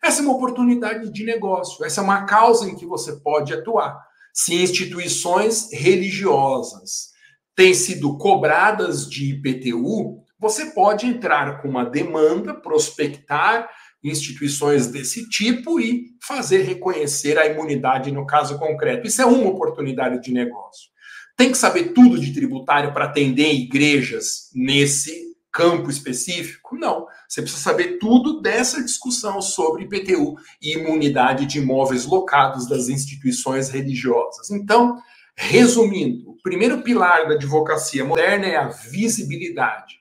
Essa 0.02 0.22
é 0.22 0.24
uma 0.24 0.36
oportunidade 0.36 1.12
de 1.12 1.26
negócio, 1.26 1.84
essa 1.84 2.00
é 2.00 2.04
uma 2.04 2.26
causa 2.26 2.70
em 2.70 2.76
que 2.76 2.86
você 2.86 3.18
pode 3.18 3.54
atuar. 3.54 4.00
Se 4.34 4.56
instituições 4.56 5.70
religiosas 5.74 7.10
têm 7.54 7.74
sido 7.74 8.18
cobradas 8.18 9.10
de 9.10 9.34
IPTU, 9.34 10.24
você 10.40 10.68
pode 10.68 11.06
entrar 11.06 11.62
com 11.62 11.68
uma 11.68 11.84
demanda, 11.84 12.54
prospectar 12.54 13.70
instituições 14.04 14.88
desse 14.88 15.28
tipo 15.30 15.80
e 15.80 16.06
fazer 16.22 16.64
reconhecer 16.64 17.38
a 17.38 17.46
imunidade 17.46 18.12
no 18.12 18.26
caso 18.26 18.58
concreto. 18.58 19.08
Isso 19.08 19.22
é 19.22 19.26
uma 19.26 19.50
oportunidade 19.50 20.22
de 20.22 20.32
negócio. 20.32 20.90
Tem 21.36 21.52
que 21.52 21.58
saber 21.58 21.94
tudo 21.94 22.20
de 22.20 22.34
tributário 22.34 22.94
para 22.94 23.06
atender 23.06 23.54
igrejas 23.54 24.50
nesse 24.54 25.30
campo 25.52 25.90
específico? 25.90 26.76
Não. 26.78 27.06
Você 27.28 27.42
precisa 27.42 27.64
saber 27.64 27.98
tudo 27.98 28.42
dessa 28.42 28.84
discussão 28.84 29.42
sobre 29.42 29.84
IPTU 29.84 30.36
e 30.62 30.74
imunidade 30.74 31.46
de 31.46 31.60
imóveis 31.60 32.06
locados 32.06 32.68
das 32.68 32.90
instituições 32.90 33.70
religiosas. 33.70 34.50
Então, 34.52 34.98
resumindo, 35.36 36.30
o 36.30 36.38
primeiro 36.42 36.82
pilar 36.82 37.28
da 37.28 37.36
advocacia 37.36 38.04
moderna 38.04 38.46
é 38.46 38.56
a 38.58 38.68
visibilidade. 38.68 39.99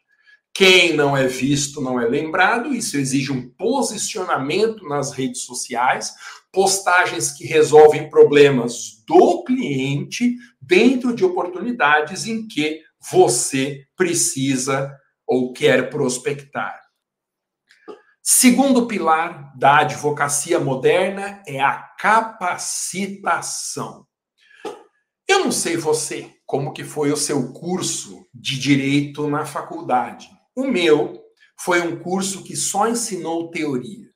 Quem 0.55 0.95
não 0.95 1.17
é 1.17 1.27
visto 1.27 1.81
não 1.81 2.01
é 2.01 2.07
lembrado, 2.07 2.75
isso 2.75 2.97
exige 2.97 3.31
um 3.31 3.49
posicionamento 3.51 4.85
nas 4.89 5.13
redes 5.13 5.43
sociais, 5.43 6.15
postagens 6.53 7.31
que 7.31 7.47
resolvem 7.47 8.11
problemas 8.11 9.05
do 9.07 9.45
cliente 9.45 10.35
dentro 10.61 11.15
de 11.15 11.25
oportunidades 11.25 12.27
em 12.27 12.49
que 12.49 12.83
você 13.11 13.87
precisa 13.97 14.93
ou 15.27 15.53
quer 15.53 15.89
prospectar. 15.91 16.81
Segundo 18.23 18.87
pilar 18.87 19.53
da 19.57 19.79
advocacia 19.79 20.61
moderna 20.61 21.43
é 21.47 21.61
a 21.61 21.79
capacitação. 21.99 24.07
Eu 25.27 25.39
não 25.41 25.51
sei 25.53 25.77
você, 25.77 26.31
como 26.45 26.73
que 26.73 26.85
foi 26.85 27.11
o 27.13 27.17
seu 27.17 27.53
curso 27.53 28.27
de 28.35 28.59
direito 28.59 29.29
na 29.29 29.47
faculdade. 29.47 30.29
O 30.59 30.67
meu 30.67 31.23
foi 31.57 31.81
um 31.83 32.01
curso 32.01 32.43
que 32.43 32.57
só 32.57 32.89
ensinou 32.89 33.49
teoria. 33.49 34.09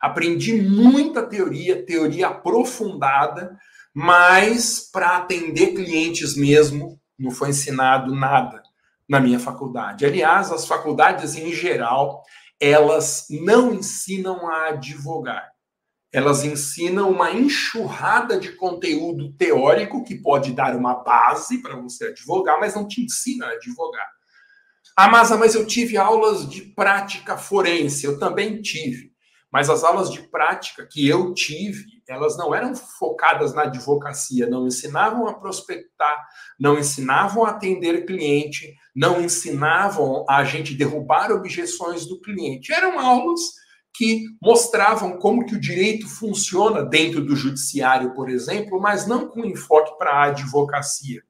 Aprendi 0.00 0.62
muita 0.62 1.22
teoria, 1.22 1.84
teoria 1.84 2.28
aprofundada, 2.28 3.54
mas 3.94 4.88
para 4.90 5.18
atender 5.18 5.74
clientes 5.74 6.34
mesmo, 6.34 6.98
não 7.18 7.30
foi 7.30 7.50
ensinado 7.50 8.14
nada 8.14 8.62
na 9.06 9.20
minha 9.20 9.38
faculdade. 9.38 10.06
Aliás, 10.06 10.50
as 10.50 10.66
faculdades 10.66 11.34
em 11.34 11.52
geral, 11.52 12.22
elas 12.58 13.26
não 13.28 13.74
ensinam 13.74 14.48
a 14.48 14.68
advogar. 14.68 15.50
Elas 16.10 16.44
ensinam 16.44 17.10
uma 17.10 17.30
enxurrada 17.30 18.40
de 18.40 18.52
conteúdo 18.52 19.34
teórico 19.34 20.02
que 20.02 20.14
pode 20.14 20.54
dar 20.54 20.74
uma 20.74 20.94
base 20.94 21.60
para 21.60 21.76
você 21.76 22.06
advogar, 22.06 22.58
mas 22.58 22.74
não 22.74 22.88
te 22.88 23.04
ensina 23.04 23.48
a 23.48 23.50
advogar. 23.50 24.19
Ah, 25.02 25.08
mas, 25.08 25.30
mas 25.30 25.54
eu 25.54 25.64
tive 25.64 25.96
aulas 25.96 26.46
de 26.46 26.60
prática 26.60 27.34
forense, 27.34 28.04
eu 28.04 28.18
também 28.18 28.60
tive. 28.60 29.10
Mas 29.50 29.70
as 29.70 29.82
aulas 29.82 30.10
de 30.10 30.20
prática 30.28 30.86
que 30.86 31.08
eu 31.08 31.32
tive, 31.32 31.86
elas 32.06 32.36
não 32.36 32.54
eram 32.54 32.74
focadas 32.74 33.54
na 33.54 33.62
advocacia, 33.62 34.46
não 34.46 34.66
ensinavam 34.66 35.26
a 35.26 35.32
prospectar, 35.32 36.22
não 36.60 36.78
ensinavam 36.78 37.46
a 37.46 37.48
atender 37.48 38.04
cliente, 38.04 38.74
não 38.94 39.22
ensinavam 39.22 40.26
a 40.28 40.44
gente 40.44 40.74
derrubar 40.74 41.32
objeções 41.32 42.06
do 42.06 42.20
cliente. 42.20 42.70
Eram 42.70 43.00
aulas 43.00 43.40
que 43.96 44.26
mostravam 44.42 45.18
como 45.18 45.46
que 45.46 45.54
o 45.54 45.60
direito 45.60 46.06
funciona 46.06 46.84
dentro 46.84 47.24
do 47.24 47.34
judiciário, 47.34 48.12
por 48.12 48.28
exemplo, 48.28 48.78
mas 48.78 49.06
não 49.06 49.30
com 49.30 49.46
enfoque 49.46 49.96
para 49.96 50.10
a 50.10 50.24
advocacia. 50.24 51.22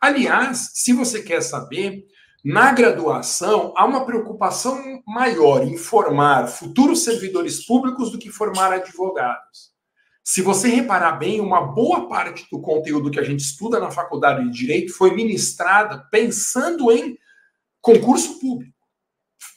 Aliás, 0.00 0.70
se 0.72 0.94
você 0.94 1.22
quer 1.22 1.42
saber, 1.42 2.02
Na 2.42 2.72
graduação, 2.72 3.74
há 3.76 3.84
uma 3.84 4.06
preocupação 4.06 5.02
maior 5.06 5.62
em 5.62 5.76
formar 5.76 6.46
futuros 6.46 7.04
servidores 7.04 7.66
públicos 7.66 8.10
do 8.10 8.18
que 8.18 8.30
formar 8.30 8.72
advogados. 8.72 9.70
Se 10.24 10.40
você 10.40 10.68
reparar 10.68 11.12
bem, 11.12 11.38
uma 11.40 11.60
boa 11.60 12.08
parte 12.08 12.46
do 12.50 12.60
conteúdo 12.60 13.10
que 13.10 13.20
a 13.20 13.24
gente 13.24 13.40
estuda 13.40 13.78
na 13.78 13.90
faculdade 13.90 14.42
de 14.44 14.50
Direito 14.50 14.94
foi 14.94 15.14
ministrada 15.14 15.98
pensando 16.10 16.90
em 16.90 17.18
concurso 17.80 18.40
público 18.40 18.72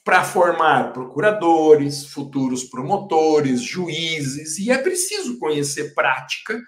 para 0.03 0.25
formar 0.25 0.91
procuradores, 0.91 2.05
futuros 2.05 2.65
promotores, 2.65 3.61
juízes, 3.61 4.57
e 4.57 4.69
é 4.69 4.77
preciso 4.77 5.39
conhecer 5.39 5.93
prática 5.93 6.59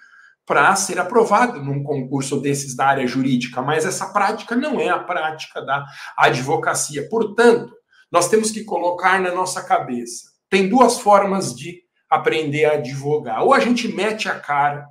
para 0.46 0.75
ser 0.75 1.00
aprovado 1.00 1.64
num 1.64 1.84
concurso 1.84 2.40
desses 2.40 2.75
da 2.75 2.88
área 2.88 3.08
jurídica, 3.08 3.62
mas 3.62 3.86
essa 3.86 4.08
prática 4.14 4.56
não 4.56 4.80
é 4.80 4.90
a 4.90 5.00
prática 5.00 5.62
da 5.62 5.84
advocacia. 6.18 7.10
Portanto, 7.10 7.74
nós 8.12 8.30
temos 8.30 8.52
que 8.52 8.64
colocar 8.64 9.20
na 9.20 9.34
nossa 9.34 9.64
cabeça: 9.64 10.30
tem 10.50 10.70
duas 10.70 11.00
formas 11.00 11.56
de 11.56 11.82
aprender 12.10 12.66
a 12.66 12.74
advogar. 12.74 13.44
Ou 13.44 13.54
a 13.54 13.60
gente 13.60 13.88
mete 13.88 14.30
a 14.30 14.40
cara, 14.40 14.86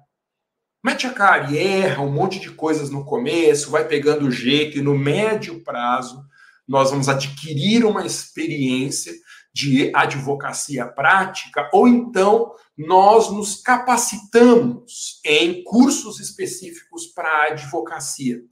mete 0.85 1.07
a 1.07 1.13
cara 1.13 1.51
e 1.51 1.59
erra 1.59 2.03
um 2.03 2.11
monte 2.11 2.41
de 2.41 2.51
coisas 2.51 2.91
no 2.91 3.05
começo, 3.05 3.71
vai 3.71 3.87
pegando 3.87 4.27
o 4.27 4.33
jeito, 4.33 4.79
e 4.79 4.83
no 4.83 4.99
médio 4.99 5.63
prazo 5.63 6.23
nós 6.67 6.91
vamos 6.91 7.09
adquirir 7.09 7.85
uma 7.85 8.07
experiência 8.07 9.13
de 9.55 9.93
advocacia 9.95 10.87
prática, 10.87 11.69
ou 11.73 11.87
então 11.87 12.53
nós 12.77 13.31
nos 13.31 13.63
capacitamos 13.63 15.21
em 15.25 15.63
cursos 15.63 16.19
específicos 16.21 17.07
para 17.07 17.53
advocacia. 17.53 18.43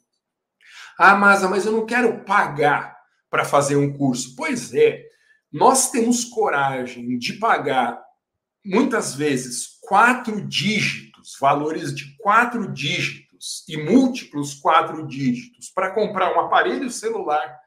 Ah, 0.99 1.17
mas, 1.17 1.43
mas 1.43 1.67
eu 1.67 1.73
não 1.73 1.87
quero 1.87 2.25
pagar 2.25 2.97
para 3.29 3.45
fazer 3.45 3.77
um 3.77 3.93
curso. 3.93 4.37
Pois 4.37 4.73
é, 4.73 5.05
nós 5.51 5.91
temos 5.91 6.25
coragem 6.25 7.19
de 7.19 7.35
pagar, 7.35 8.01
muitas 8.65 9.15
vezes, 9.15 9.79
quatro 9.81 10.47
dígitos, 10.47 11.37
valores 11.41 11.95
de 11.95 12.17
quatro 12.19 12.73
dígitos 12.73 13.65
e 13.69 13.77
múltiplos 13.77 14.55
quatro 14.55 15.07
dígitos, 15.07 15.69
para 15.71 15.91
comprar 15.91 16.37
um 16.37 16.41
aparelho 16.41 16.91
celular 16.91 17.61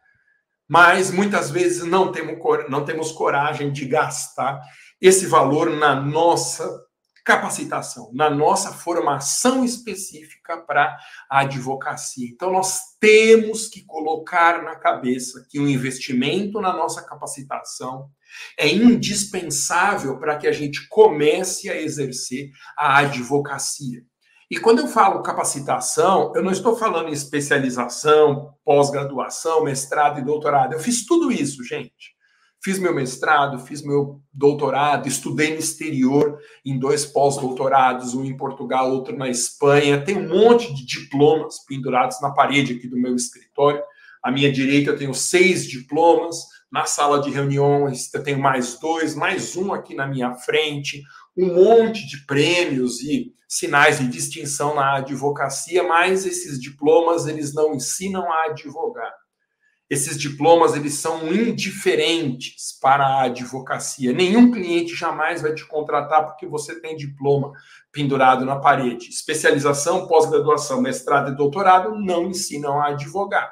mas 0.67 1.12
muitas 1.12 1.51
vezes 1.51 1.83
não 1.83 2.12
temos, 2.12 2.38
não 2.69 2.83
temos 2.83 3.12
coragem 3.12 3.71
de 3.71 3.85
gastar 3.85 4.62
esse 5.02 5.25
valor 5.25 5.70
na 5.70 5.96
nossa 5.96 6.86
capacitação, 7.25 8.12
na 8.14 8.30
nossa 8.30 8.72
formação 8.72 9.66
específica 9.66 10.58
para 10.58 10.96
a 11.28 11.40
advocacia. 11.40 12.30
Então, 12.32 12.52
nós 12.52 12.82
temos 13.00 13.68
que 13.68 13.84
colocar 13.84 14.62
na 14.62 14.75
cabeça 14.75 15.44
que 15.50 15.60
o 15.60 15.64
um 15.64 15.68
investimento 15.68 16.62
na 16.62 16.72
nossa 16.72 17.02
capacitação 17.02 18.12
é 18.58 18.68
indispensável 18.68 20.20
para 20.20 20.38
que 20.38 20.48
a 20.48 20.52
gente 20.52 20.88
comece 20.88 21.68
a 21.68 21.82
exercer 21.82 22.52
a 22.78 23.00
advocacia. 23.00 24.04
E 24.52 24.58
quando 24.60 24.80
eu 24.80 24.88
falo 24.88 25.24
capacitação, 25.24 26.32
eu 26.36 26.44
não 26.44 26.52
estou 26.52 26.75
falando 26.75 27.10
em 27.10 27.14
especialização, 27.14 28.54
pós-graduação, 28.64 29.64
mestrado 29.64 30.20
e 30.20 30.24
doutorado. 30.24 30.74
Eu 30.74 30.80
fiz 30.80 31.04
tudo 31.06 31.32
isso, 31.32 31.64
gente. 31.64 32.14
Fiz 32.65 32.79
meu 32.79 32.95
mestrado, 32.95 33.60
fiz 33.60 33.84
meu 33.84 34.19
doutorado, 34.34 35.07
estudei 35.07 35.53
no 35.53 35.60
exterior 35.60 36.39
em 36.65 36.79
dois 36.79 37.05
pós-doutorados, 37.05 38.15
um 38.15 38.25
em 38.25 38.36
Portugal, 38.36 38.91
outro 38.91 39.15
na 39.15 39.29
Espanha. 39.29 40.03
Tem 40.03 40.17
um 40.17 40.27
monte 40.27 40.74
de 40.74 40.84
diplomas 40.84 41.63
pendurados 41.67 42.19
na 42.24 42.31
parede 42.31 42.74
aqui 42.74 42.88
do 42.88 42.98
meu 42.98 43.15
escritório. 43.15 43.84
À 44.24 44.31
minha 44.31 44.51
direita 44.51 44.89
eu 44.89 44.98
tenho 44.98 45.13
seis 45.13 45.67
diplomas. 45.67 46.38
Na 46.72 46.86
sala 46.86 47.22
de 47.22 47.29
reuniões 47.29 48.12
eu 48.12 48.24
tenho 48.24 48.39
mais 48.39 48.79
dois, 48.79 49.13
mais 49.13 49.55
um 49.55 49.72
aqui 49.72 49.93
na 49.93 50.07
minha 50.07 50.34
frente, 50.34 51.03
um 51.38 51.53
monte 51.53 52.07
de 52.07 52.25
prêmios 52.25 53.00
e 53.00 53.31
sinais 53.48 54.00
de 54.00 54.07
distinção 54.07 54.74
na 54.74 54.96
advocacia, 54.96 55.83
mas 55.83 56.25
esses 56.25 56.59
diplomas 56.59 57.27
eles 57.27 57.53
não 57.53 57.75
ensinam 57.75 58.24
a 58.27 58.46
advogar. 58.46 59.13
Esses 59.87 60.17
diplomas 60.17 60.75
eles 60.75 60.95
são 60.95 61.31
indiferentes 61.31 62.77
para 62.81 63.05
a 63.05 63.24
advocacia. 63.24 64.11
Nenhum 64.11 64.51
cliente 64.51 64.95
jamais 64.95 65.41
vai 65.41 65.53
te 65.53 65.65
contratar 65.65 66.25
porque 66.25 66.48
você 66.48 66.79
tem 66.79 66.95
diploma 66.95 67.53
pendurado 67.91 68.45
na 68.45 68.55
parede. 68.55 69.09
Especialização, 69.09 70.07
pós-graduação, 70.07 70.81
mestrado 70.81 71.31
e 71.31 71.35
doutorado 71.35 71.95
não 72.00 72.27
ensinam 72.27 72.81
a 72.81 72.87
advogar. 72.87 73.51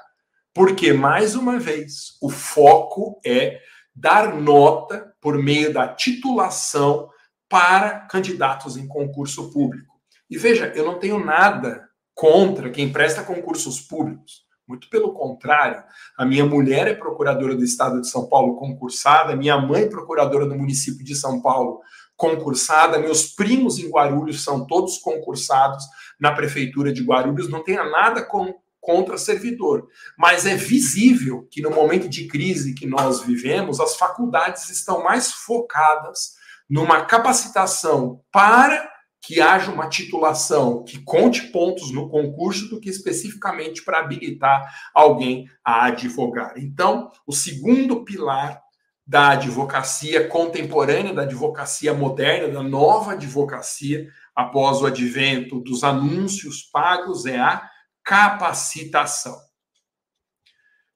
Porque 0.54 0.92
mais 0.92 1.36
uma 1.36 1.60
vez, 1.60 2.18
o 2.22 2.30
foco 2.30 3.20
é 3.26 3.60
dar 3.96 4.34
nota 4.34 5.14
por 5.22 5.38
meio 5.38 5.72
da 5.72 5.88
titulação 5.88 7.10
para 7.48 8.02
candidatos 8.08 8.76
em 8.76 8.88
concurso 8.88 9.52
público. 9.52 9.94
E 10.30 10.38
veja, 10.38 10.72
eu 10.76 10.84
não 10.84 10.98
tenho 10.98 11.24
nada 11.24 11.88
contra 12.16 12.72
quem 12.72 12.92
presta 12.92 13.24
concursos 13.24 13.80
públicos. 13.80 14.43
Muito 14.68 14.90
pelo 14.90 15.14
contrário, 15.14 15.84
a 16.18 16.26
minha 16.26 16.46
mulher 16.46 16.88
é 16.88 16.94
procuradora 16.94 17.56
do 17.56 17.64
Estado 17.64 18.00
de 18.00 18.08
São 18.08 18.28
Paulo 18.28 18.56
concursada, 18.56 19.36
minha 19.36 19.58
mãe 19.58 19.84
é 19.84 19.90
procuradora 19.90 20.46
do 20.46 20.56
município 20.56 21.04
de 21.04 21.14
São 21.16 21.42
Paulo 21.42 21.82
concursada, 22.16 22.98
meus 22.98 23.26
primos 23.28 23.78
em 23.78 23.90
Guarulhos 23.90 24.44
são 24.44 24.66
todos 24.66 24.98
concursados 25.00 25.84
na 26.18 26.32
prefeitura 26.32 26.94
de 26.94 27.04
Guarulhos, 27.04 27.50
não 27.50 27.64
tenha 27.64 27.84
nada 27.84 28.24
com, 28.24 28.56
contra 28.80 29.18
servidor, 29.18 29.88
mas 30.18 30.46
é 30.46 30.56
visível 30.56 31.46
que 31.52 31.62
no 31.62 31.72
momento 31.72 32.08
de 32.08 32.28
crise 32.28 32.74
que 32.74 32.86
nós 32.86 33.22
vivemos, 33.22 33.82
as 33.82 33.98
faculdades 33.98 34.70
estão 34.70 35.04
mais 35.04 35.32
focadas 35.32 36.36
numa 36.70 37.04
capacitação 37.06 38.22
para 38.32 38.93
que 39.24 39.40
haja 39.40 39.72
uma 39.72 39.88
titulação 39.88 40.84
que 40.84 41.02
conte 41.02 41.44
pontos 41.44 41.92
no 41.92 42.10
concurso 42.10 42.68
do 42.68 42.80
que 42.80 42.90
especificamente 42.90 43.82
para 43.82 44.00
habilitar 44.00 44.70
alguém 44.94 45.50
a 45.64 45.86
advogar. 45.86 46.56
Então, 46.58 47.10
o 47.26 47.32
segundo 47.32 48.04
pilar 48.04 48.62
da 49.08 49.30
advocacia 49.30 50.28
contemporânea, 50.28 51.14
da 51.14 51.22
advocacia 51.22 51.94
moderna, 51.94 52.50
da 52.50 52.62
nova 52.62 53.14
advocacia, 53.14 54.10
após 54.36 54.82
o 54.82 54.86
advento 54.86 55.62
dos 55.62 55.86
anúncios 55.86 56.62
pagos, 56.64 57.26
é 57.26 57.40
a 57.40 57.70
capacitação. 58.04 59.38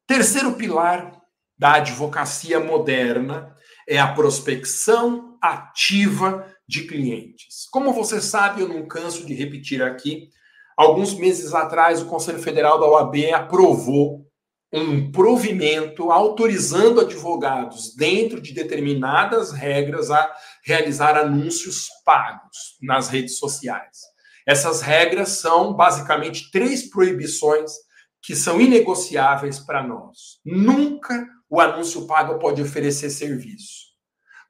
Terceiro 0.05 0.53
pilar 0.53 1.17
da 1.57 1.75
advocacia 1.75 2.59
moderna 2.59 3.55
é 3.87 3.97
a 3.97 4.13
prospecção 4.13 5.37
ativa 5.41 6.45
de 6.67 6.83
clientes. 6.83 7.67
Como 7.71 7.93
você 7.93 8.21
sabe, 8.21 8.61
eu 8.61 8.67
não 8.67 8.87
canso 8.87 9.25
de 9.25 9.33
repetir 9.33 9.81
aqui, 9.81 10.29
alguns 10.75 11.13
meses 11.13 11.53
atrás 11.53 12.01
o 12.01 12.07
Conselho 12.07 12.39
Federal 12.39 12.79
da 12.79 12.87
OAB 12.87 13.15
aprovou 13.33 14.27
um 14.71 15.11
provimento 15.11 16.11
autorizando 16.11 16.99
advogados, 16.99 17.95
dentro 17.95 18.41
de 18.41 18.53
determinadas 18.53 19.51
regras, 19.51 20.11
a 20.11 20.29
realizar 20.63 21.17
anúncios 21.17 21.87
pagos 22.05 22.77
nas 22.81 23.07
redes 23.07 23.37
sociais. 23.37 23.99
Essas 24.45 24.81
regras 24.81 25.29
são 25.29 25.73
basicamente 25.73 26.51
três 26.51 26.89
proibições 26.89 27.71
que 28.21 28.35
são 28.35 28.59
inegociáveis 28.59 29.59
para 29.59 29.81
nós. 29.81 30.39
Nunca 30.45 31.25
o 31.49 31.61
anúncio 31.61 32.05
pago 32.05 32.39
pode 32.39 32.61
oferecer 32.61 33.09
serviço. 33.09 33.86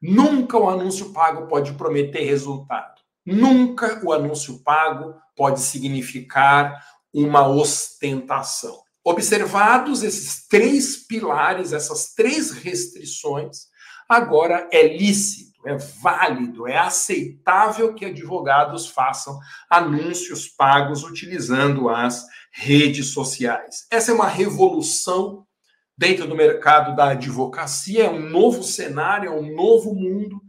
Nunca 0.02 0.58
o 0.58 0.70
anúncio 0.70 1.12
pago 1.12 1.48
pode 1.48 1.74
prometer 1.74 2.24
resultado. 2.24 3.02
Nunca 3.26 4.00
o 4.04 4.14
anúncio 4.14 4.62
pago 4.64 5.16
pode 5.36 5.60
significar 5.60 6.82
uma 7.14 7.48
ostentação. 7.48 8.82
Observados 9.04 10.04
esses 10.04 10.48
três 10.48 10.98
pilares, 10.98 11.72
essas 11.72 12.14
três 12.14 12.52
restrições, 12.52 13.68
agora 14.08 14.68
é 14.72 14.98
lícito, 14.98 15.62
é 15.66 15.78
válido, 15.78 16.68
é 16.68 16.78
aceitável 16.78 17.94
que 17.94 18.06
advogados 18.06 18.88
façam 18.88 19.40
anúncios 19.70 20.48
pagos 20.48 21.04
utilizando 21.04 21.90
as 21.90 22.26
redes 22.52 23.08
sociais. 23.08 23.88
Essa 23.90 24.12
é 24.12 24.14
uma 24.14 24.28
revolução 24.28 25.47
dentro 25.98 26.28
do 26.28 26.36
mercado 26.36 26.96
da 26.96 27.10
advocacia, 27.10 28.06
é 28.06 28.10
um 28.10 28.30
novo 28.30 28.62
cenário, 28.62 29.30
é 29.30 29.34
um 29.34 29.56
novo 29.56 29.96
mundo, 29.96 30.40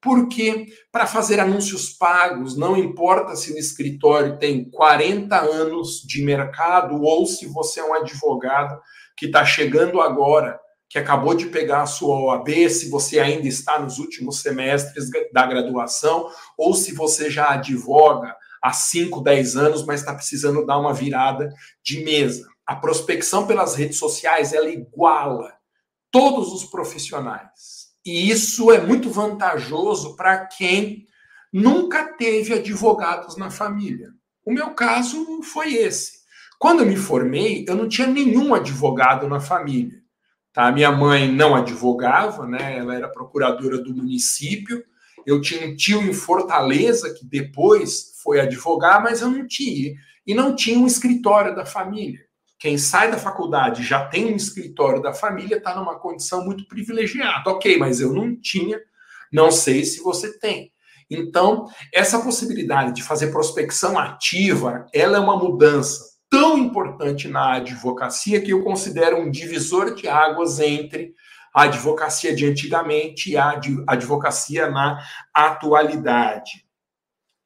porque 0.00 0.66
para 0.92 1.06
fazer 1.06 1.40
anúncios 1.40 1.90
pagos, 1.90 2.56
não 2.56 2.76
importa 2.76 3.34
se 3.34 3.52
o 3.52 3.58
escritório 3.58 4.38
tem 4.38 4.70
40 4.70 5.36
anos 5.40 6.02
de 6.06 6.22
mercado 6.22 7.02
ou 7.02 7.26
se 7.26 7.46
você 7.46 7.80
é 7.80 7.84
um 7.84 7.94
advogado 7.94 8.78
que 9.16 9.26
está 9.26 9.44
chegando 9.44 10.00
agora, 10.00 10.60
que 10.88 10.98
acabou 10.98 11.34
de 11.34 11.46
pegar 11.46 11.82
a 11.82 11.86
sua 11.86 12.20
OAB, 12.20 12.68
se 12.68 12.88
você 12.88 13.18
ainda 13.18 13.48
está 13.48 13.78
nos 13.78 13.98
últimos 13.98 14.40
semestres 14.40 15.10
da 15.32 15.44
graduação, 15.46 16.28
ou 16.56 16.74
se 16.74 16.94
você 16.94 17.28
já 17.28 17.50
advoga 17.50 18.36
há 18.62 18.72
5, 18.72 19.20
10 19.20 19.56
anos, 19.56 19.84
mas 19.84 20.00
está 20.00 20.14
precisando 20.14 20.64
dar 20.64 20.78
uma 20.78 20.94
virada 20.94 21.52
de 21.82 22.04
mesa 22.04 22.46
a 22.68 22.76
prospecção 22.76 23.46
pelas 23.46 23.74
redes 23.74 23.98
sociais 23.98 24.52
ela 24.52 24.68
iguala 24.68 25.54
todos 26.10 26.52
os 26.52 26.64
profissionais. 26.64 27.88
E 28.04 28.30
isso 28.30 28.70
é 28.70 28.78
muito 28.78 29.10
vantajoso 29.10 30.14
para 30.16 30.44
quem 30.44 31.06
nunca 31.50 32.12
teve 32.12 32.52
advogados 32.52 33.38
na 33.38 33.50
família. 33.50 34.10
O 34.44 34.52
meu 34.52 34.74
caso 34.74 35.42
foi 35.42 35.76
esse. 35.76 36.18
Quando 36.58 36.80
eu 36.80 36.86
me 36.86 36.96
formei, 36.96 37.64
eu 37.66 37.74
não 37.74 37.88
tinha 37.88 38.06
nenhum 38.06 38.54
advogado 38.54 39.26
na 39.26 39.40
família. 39.40 40.02
Tá? 40.52 40.70
Minha 40.70 40.92
mãe 40.92 41.26
não 41.26 41.54
advogava, 41.54 42.46
né? 42.46 42.76
ela 42.76 42.94
era 42.94 43.08
procuradora 43.08 43.78
do 43.78 43.96
município. 43.96 44.84
Eu 45.24 45.40
tinha 45.40 45.66
um 45.66 45.74
tio 45.74 46.02
em 46.02 46.12
Fortaleza 46.12 47.14
que 47.14 47.24
depois 47.24 48.12
foi 48.22 48.40
advogar, 48.40 49.02
mas 49.02 49.22
eu 49.22 49.30
não 49.30 49.46
tinha. 49.46 49.94
E 50.26 50.34
não 50.34 50.54
tinha 50.54 50.78
um 50.78 50.86
escritório 50.86 51.56
da 51.56 51.64
família. 51.64 52.27
Quem 52.58 52.76
sai 52.76 53.10
da 53.10 53.18
faculdade 53.18 53.84
já 53.84 54.04
tem 54.06 54.32
um 54.32 54.36
escritório 54.36 55.00
da 55.00 55.12
família 55.12 55.58
está 55.58 55.76
numa 55.76 55.98
condição 55.98 56.44
muito 56.44 56.66
privilegiada. 56.66 57.48
Ok, 57.50 57.78
mas 57.78 58.00
eu 58.00 58.12
não 58.12 58.34
tinha, 58.34 58.80
não 59.32 59.50
sei 59.50 59.84
se 59.84 60.02
você 60.02 60.36
tem. 60.38 60.72
Então, 61.08 61.66
essa 61.94 62.18
possibilidade 62.20 62.92
de 62.92 63.02
fazer 63.02 63.28
prospecção 63.28 63.98
ativa, 63.98 64.86
ela 64.92 65.16
é 65.16 65.20
uma 65.20 65.38
mudança 65.38 66.18
tão 66.28 66.58
importante 66.58 67.28
na 67.28 67.54
advocacia 67.54 68.40
que 68.40 68.50
eu 68.50 68.62
considero 68.62 69.18
um 69.18 69.30
divisor 69.30 69.94
de 69.94 70.08
águas 70.08 70.58
entre 70.58 71.14
a 71.54 71.62
advocacia 71.62 72.34
de 72.34 72.44
antigamente 72.44 73.30
e 73.30 73.36
a 73.36 73.58
advocacia 73.86 74.68
na 74.68 75.02
atualidade. 75.32 76.66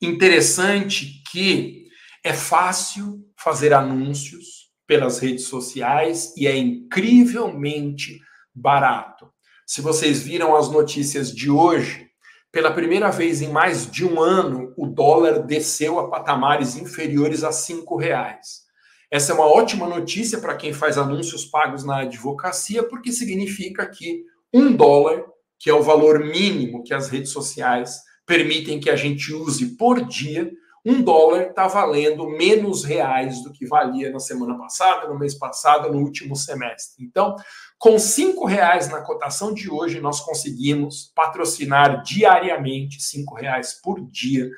Interessante 0.01 1.23
que 1.31 1.87
é 2.25 2.33
fácil 2.33 3.25
fazer 3.37 3.73
anúncios 3.73 4.62
pelas 4.93 5.21
redes 5.21 5.45
sociais 5.45 6.35
e 6.37 6.47
é 6.47 6.55
incrivelmente 6.55 8.21
barato. 8.55 9.27
Se 9.67 9.81
vocês 9.81 10.23
viram 10.23 10.55
as 10.55 10.71
notícias 10.71 11.35
de 11.35 11.51
hoje, 11.51 12.09
pela 12.53 12.75
primeira 12.75 13.11
vez 13.11 13.41
em 13.41 13.49
mais 13.49 13.91
de 13.91 14.05
um 14.05 14.21
ano, 14.21 14.75
o 14.77 14.87
dólar 14.87 15.47
desceu 15.47 15.99
a 15.99 16.11
patamares 16.11 16.77
inferiores 16.77 17.43
a 17.43 17.51
cinco 17.51 17.97
reais. 17.97 18.65
Essa 19.11 19.33
é 19.33 19.35
uma 19.35 19.47
ótima 19.47 19.89
notícia 19.89 20.39
para 20.39 20.57
quem 20.57 20.75
faz 20.75 20.99
anúncios 20.99 21.47
pagos 21.47 21.85
na 21.85 22.01
advocacia, 22.01 22.83
porque 22.83 23.13
significa 23.13 23.87
que 23.87 24.25
um 24.53 24.77
dólar, 24.77 25.25
que 25.59 25.71
é 25.71 25.75
o 25.75 25.83
valor 25.83 26.21
mínimo 26.23 26.85
que 26.85 26.93
as 26.93 27.09
redes 27.09 27.33
sociais 27.33 27.97
permitem 28.27 28.79
que 28.79 28.91
a 28.91 28.97
gente 28.97 29.33
use 29.33 29.75
por 29.75 30.07
dia, 30.07 30.53
um 30.85 31.01
dólar 31.01 31.51
está 31.51 31.69
valendo 31.69 32.29
menos 32.29 32.85
reais 32.85 33.43
do 33.43 33.53
que 33.53 33.67
valia 33.67 34.11
na 34.11 34.19
semana 34.19 34.59
passada, 34.59 35.09
no 35.09 35.19
mês 35.19 35.35
passado, 35.35 35.93
no 35.93 35.99
último 35.99 36.35
semestre. 36.35 37.05
Então, 37.05 37.37
com 37.79 37.99
cinco 37.99 38.47
reais 38.47 38.89
na 38.89 39.01
cotação 39.01 39.55
de 39.55 39.71
hoje, 39.71 40.01
nós 40.01 40.21
conseguimos 40.21 41.13
patrocinar 41.15 42.03
diariamente, 42.03 43.01
cinco 43.01 43.35
reais 43.35 43.81
por 43.81 44.01
dia, 44.11 44.51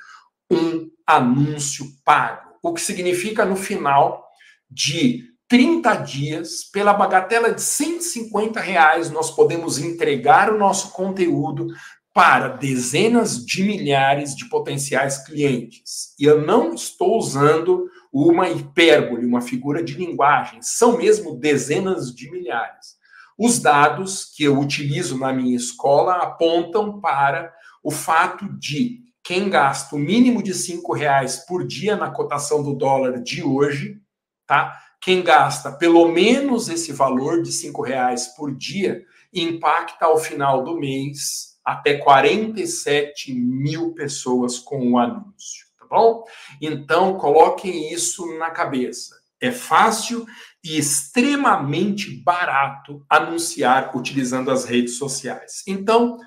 um 0.51 0.91
anúncio 1.07 1.87
pago. 2.05 2.55
O 2.63 2.73
que 2.73 2.81
significa, 2.81 3.45
no 3.45 3.57
final 3.57 4.25
de 4.71 5.25
30 5.49 5.95
dias, 5.97 6.65
pela 6.65 6.95
bagatela 6.95 7.53
de 7.53 7.61
150 7.61 8.61
reais, 8.61 9.11
nós 9.11 9.31
podemos 9.31 9.79
entregar 9.79 10.51
o 10.51 10.59
nosso 10.59 10.91
conteúdo 10.93 11.67
para 12.15 12.47
dezenas 12.47 13.45
de 13.45 13.65
milhares 13.65 14.37
de 14.37 14.49
potenciais 14.49 15.19
clientes. 15.27 16.15
E 16.17 16.25
eu 16.25 16.41
não 16.41 16.73
estou 16.73 17.19
usando 17.19 17.91
uma 18.13 18.49
hipérbole, 18.49 19.27
uma 19.27 19.41
figura 19.41 19.83
de 19.83 19.95
linguagem, 19.95 20.61
são 20.63 20.97
mesmo 20.97 21.37
dezenas 21.37 22.15
de 22.15 22.31
milhares. 22.31 22.95
Os 23.37 23.59
dados 23.59 24.27
que 24.27 24.45
eu 24.45 24.57
utilizo 24.57 25.19
na 25.19 25.33
minha 25.33 25.57
escola 25.57 26.19
apontam 26.23 27.01
para 27.01 27.53
o 27.83 27.91
fato 27.91 28.49
de 28.61 29.01
quem 29.25 29.51
gasta 29.51 29.97
o 29.97 29.99
mínimo 29.99 30.41
de 30.41 30.55
cinco 30.55 30.93
reais 30.93 31.45
por 31.45 31.67
dia 31.67 31.97
na 31.97 32.13
cotação 32.13 32.63
do 32.63 32.75
dólar 32.75 33.21
de 33.21 33.43
hoje, 33.43 33.99
tá? 34.47 34.79
Quem 35.01 35.21
gasta 35.21 35.73
pelo 35.73 36.07
menos 36.07 36.69
esse 36.69 36.93
valor 36.93 37.43
de 37.43 37.51
cinco 37.51 37.83
reais 37.83 38.29
por 38.37 38.55
dia 38.55 39.03
impacta 39.33 40.07
ao 40.07 40.17
final 40.17 40.63
do 40.63 40.79
mês 40.79 41.54
até 41.65 41.95
47 41.95 43.33
mil 43.33 43.95
pessoas 43.95 44.59
com 44.59 44.93
o 44.93 44.99
anúncio, 44.99 45.67
tá 45.79 45.87
bom? 45.89 46.25
Então, 46.61 47.17
coloquem 47.17 47.93
isso 47.93 48.27
na 48.39 48.51
cabeça. 48.51 49.17
É 49.41 49.51
fácil 49.51 50.27
e 50.63 50.79
extremamente 50.79 52.23
barato 52.23 53.05
anunciar 53.09 53.97
utilizando 53.97 54.51
as 54.51 54.65
redes 54.65 54.97
sociais. 54.97 55.63
Então, 55.67 56.19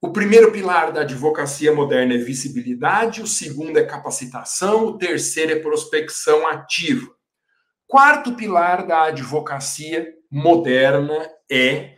o 0.00 0.12
primeiro 0.12 0.52
pilar 0.52 0.92
da 0.92 1.00
advocacia 1.00 1.74
moderna 1.74 2.14
é 2.14 2.18
visibilidade, 2.18 3.20
o 3.20 3.26
segundo 3.26 3.76
é 3.78 3.84
capacitação, 3.84 4.86
o 4.86 4.98
terceiro 4.98 5.52
é 5.52 5.58
prospecção 5.58 6.46
ativa. 6.46 7.08
Quarto 7.84 8.34
pilar 8.34 8.86
da 8.86 9.04
advocacia 9.04 10.14
moderna 10.30 11.28
é 11.50 11.97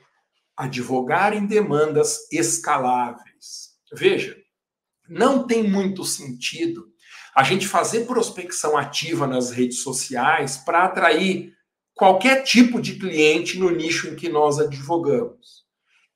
advogar 0.60 1.32
em 1.32 1.46
demandas 1.46 2.28
escaláveis. 2.30 3.70
Veja, 3.92 4.36
não 5.08 5.46
tem 5.46 5.68
muito 5.68 6.04
sentido 6.04 6.88
a 7.34 7.42
gente 7.42 7.66
fazer 7.66 8.06
prospecção 8.06 8.76
ativa 8.76 9.26
nas 9.26 9.50
redes 9.50 9.82
sociais 9.82 10.58
para 10.58 10.84
atrair 10.84 11.52
qualquer 11.94 12.42
tipo 12.42 12.80
de 12.80 12.96
cliente 12.96 13.58
no 13.58 13.70
nicho 13.70 14.08
em 14.08 14.16
que 14.16 14.28
nós 14.28 14.58
advogamos. 14.58 15.64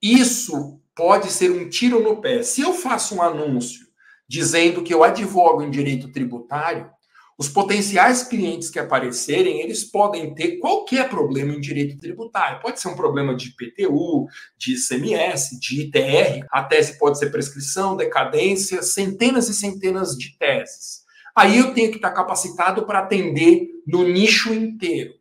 Isso 0.03 0.81
pode 0.95 1.31
ser 1.31 1.51
um 1.51 1.69
tiro 1.69 2.03
no 2.03 2.21
pé. 2.21 2.43
Se 2.43 2.61
eu 2.61 2.75
faço 2.75 3.17
um 3.17 3.23
anúncio 3.23 3.87
dizendo 4.29 4.83
que 4.83 4.93
eu 4.93 5.03
advogo 5.03 5.63
em 5.63 5.71
direito 5.71 6.13
tributário, 6.13 6.91
os 7.37 7.49
potenciais 7.49 8.23
clientes 8.23 8.71
que 8.71 8.79
aparecerem, 8.79 9.61
eles 9.61 9.83
podem 9.83 10.35
ter 10.35 10.59
qualquer 10.59 11.09
problema 11.09 11.53
em 11.53 11.61
direito 11.61 11.99
tributário. 11.99 12.61
Pode 12.61 12.81
ser 12.81 12.89
um 12.89 12.97
problema 12.97 13.35
de 13.35 13.49
IPTU, 13.49 14.27
de 14.57 14.75
ICMS, 14.75 15.59
de 15.59 15.83
ITR, 15.83 16.47
a 16.51 16.63
tese 16.63 16.99
pode 16.99 17.19
ser 17.19 17.31
prescrição, 17.31 17.97
decadência, 17.97 18.83
centenas 18.83 19.49
e 19.49 19.55
centenas 19.55 20.17
de 20.17 20.37
teses. 20.39 21.03
Aí 21.35 21.59
eu 21.59 21.75
tenho 21.75 21.91
que 21.91 21.97
estar 21.97 22.13
capacitado 22.13 22.87
para 22.87 23.01
atender 23.01 23.69
no 23.87 24.05
nicho 24.05 24.55
inteiro. 24.55 25.15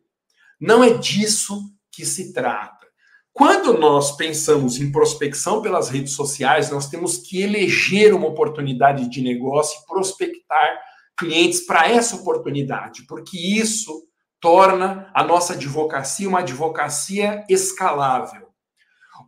Não 0.60 0.84
é 0.84 0.90
disso 0.90 1.60
que 1.90 2.06
se 2.06 2.32
trata. 2.32 2.84
Quando 3.32 3.76
nós 3.76 4.16
pensamos 4.16 4.80
em 4.80 4.92
prospecção 4.92 5.60
pelas 5.60 5.88
redes 5.88 6.12
sociais, 6.12 6.70
nós 6.70 6.88
temos 6.88 7.18
que 7.18 7.42
eleger 7.42 8.14
uma 8.14 8.28
oportunidade 8.28 9.10
de 9.10 9.20
negócio 9.20 9.80
e 9.80 9.86
prospectar 9.86 10.80
clientes 11.16 11.66
para 11.66 11.88
essa 11.88 12.16
oportunidade, 12.16 13.06
porque 13.06 13.36
isso 13.38 14.06
torna 14.40 15.10
a 15.14 15.24
nossa 15.24 15.54
advocacia 15.54 16.28
uma 16.28 16.40
advocacia 16.40 17.44
escalável. 17.48 18.48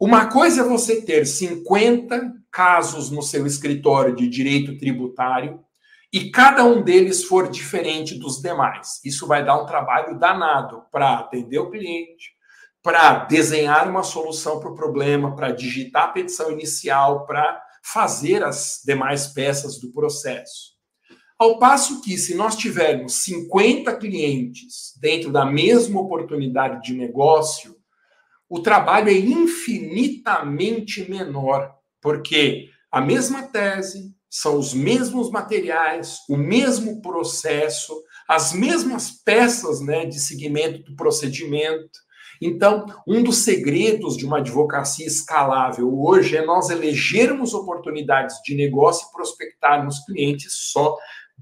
Uma 0.00 0.26
coisa 0.26 0.60
é 0.60 0.64
você 0.64 1.00
ter 1.00 1.26
50 1.26 2.34
casos 2.50 3.10
no 3.10 3.22
seu 3.22 3.46
escritório 3.46 4.14
de 4.14 4.28
direito 4.28 4.76
tributário 4.76 5.60
e 6.12 6.30
cada 6.30 6.64
um 6.64 6.82
deles 6.82 7.24
for 7.24 7.48
diferente 7.48 8.18
dos 8.18 8.40
demais. 8.40 9.00
Isso 9.04 9.26
vai 9.26 9.44
dar 9.44 9.60
um 9.60 9.66
trabalho 9.66 10.18
danado 10.18 10.82
para 10.92 11.18
atender 11.18 11.58
o 11.58 11.70
cliente, 11.70 12.32
para 12.82 13.24
desenhar 13.24 13.88
uma 13.88 14.02
solução 14.02 14.60
para 14.60 14.70
o 14.70 14.74
problema, 14.74 15.34
para 15.34 15.50
digitar 15.50 16.04
a 16.04 16.08
petição 16.08 16.50
inicial, 16.52 17.26
para 17.26 17.62
fazer 17.82 18.44
as 18.44 18.82
demais 18.84 19.28
peças 19.28 19.80
do 19.80 19.92
processo. 19.92 20.75
Ao 21.38 21.58
passo 21.58 22.00
que, 22.00 22.16
se 22.16 22.34
nós 22.34 22.56
tivermos 22.56 23.22
50 23.24 23.94
clientes 23.96 24.94
dentro 25.00 25.30
da 25.30 25.44
mesma 25.44 26.00
oportunidade 26.00 26.82
de 26.82 26.94
negócio, 26.94 27.76
o 28.48 28.60
trabalho 28.60 29.10
é 29.10 29.18
infinitamente 29.18 31.10
menor, 31.10 31.74
porque 32.00 32.70
a 32.90 33.00
mesma 33.00 33.42
tese, 33.42 34.16
são 34.30 34.58
os 34.58 34.74
mesmos 34.74 35.30
materiais, 35.30 36.18
o 36.28 36.36
mesmo 36.36 37.00
processo, 37.00 38.02
as 38.28 38.52
mesmas 38.52 39.10
peças 39.10 39.80
né, 39.80 40.04
de 40.04 40.20
seguimento 40.20 40.82
do 40.82 40.96
procedimento. 40.96 41.98
Então, 42.42 42.84
um 43.06 43.22
dos 43.22 43.38
segredos 43.38 44.16
de 44.16 44.26
uma 44.26 44.38
advocacia 44.38 45.06
escalável 45.06 45.90
hoje 45.98 46.36
é 46.36 46.44
nós 46.44 46.68
elegermos 46.68 47.54
oportunidades 47.54 48.36
de 48.44 48.54
negócio 48.54 49.08
e 49.08 49.12
prospectarmos 49.12 50.04
clientes 50.04 50.52
só 50.52 50.96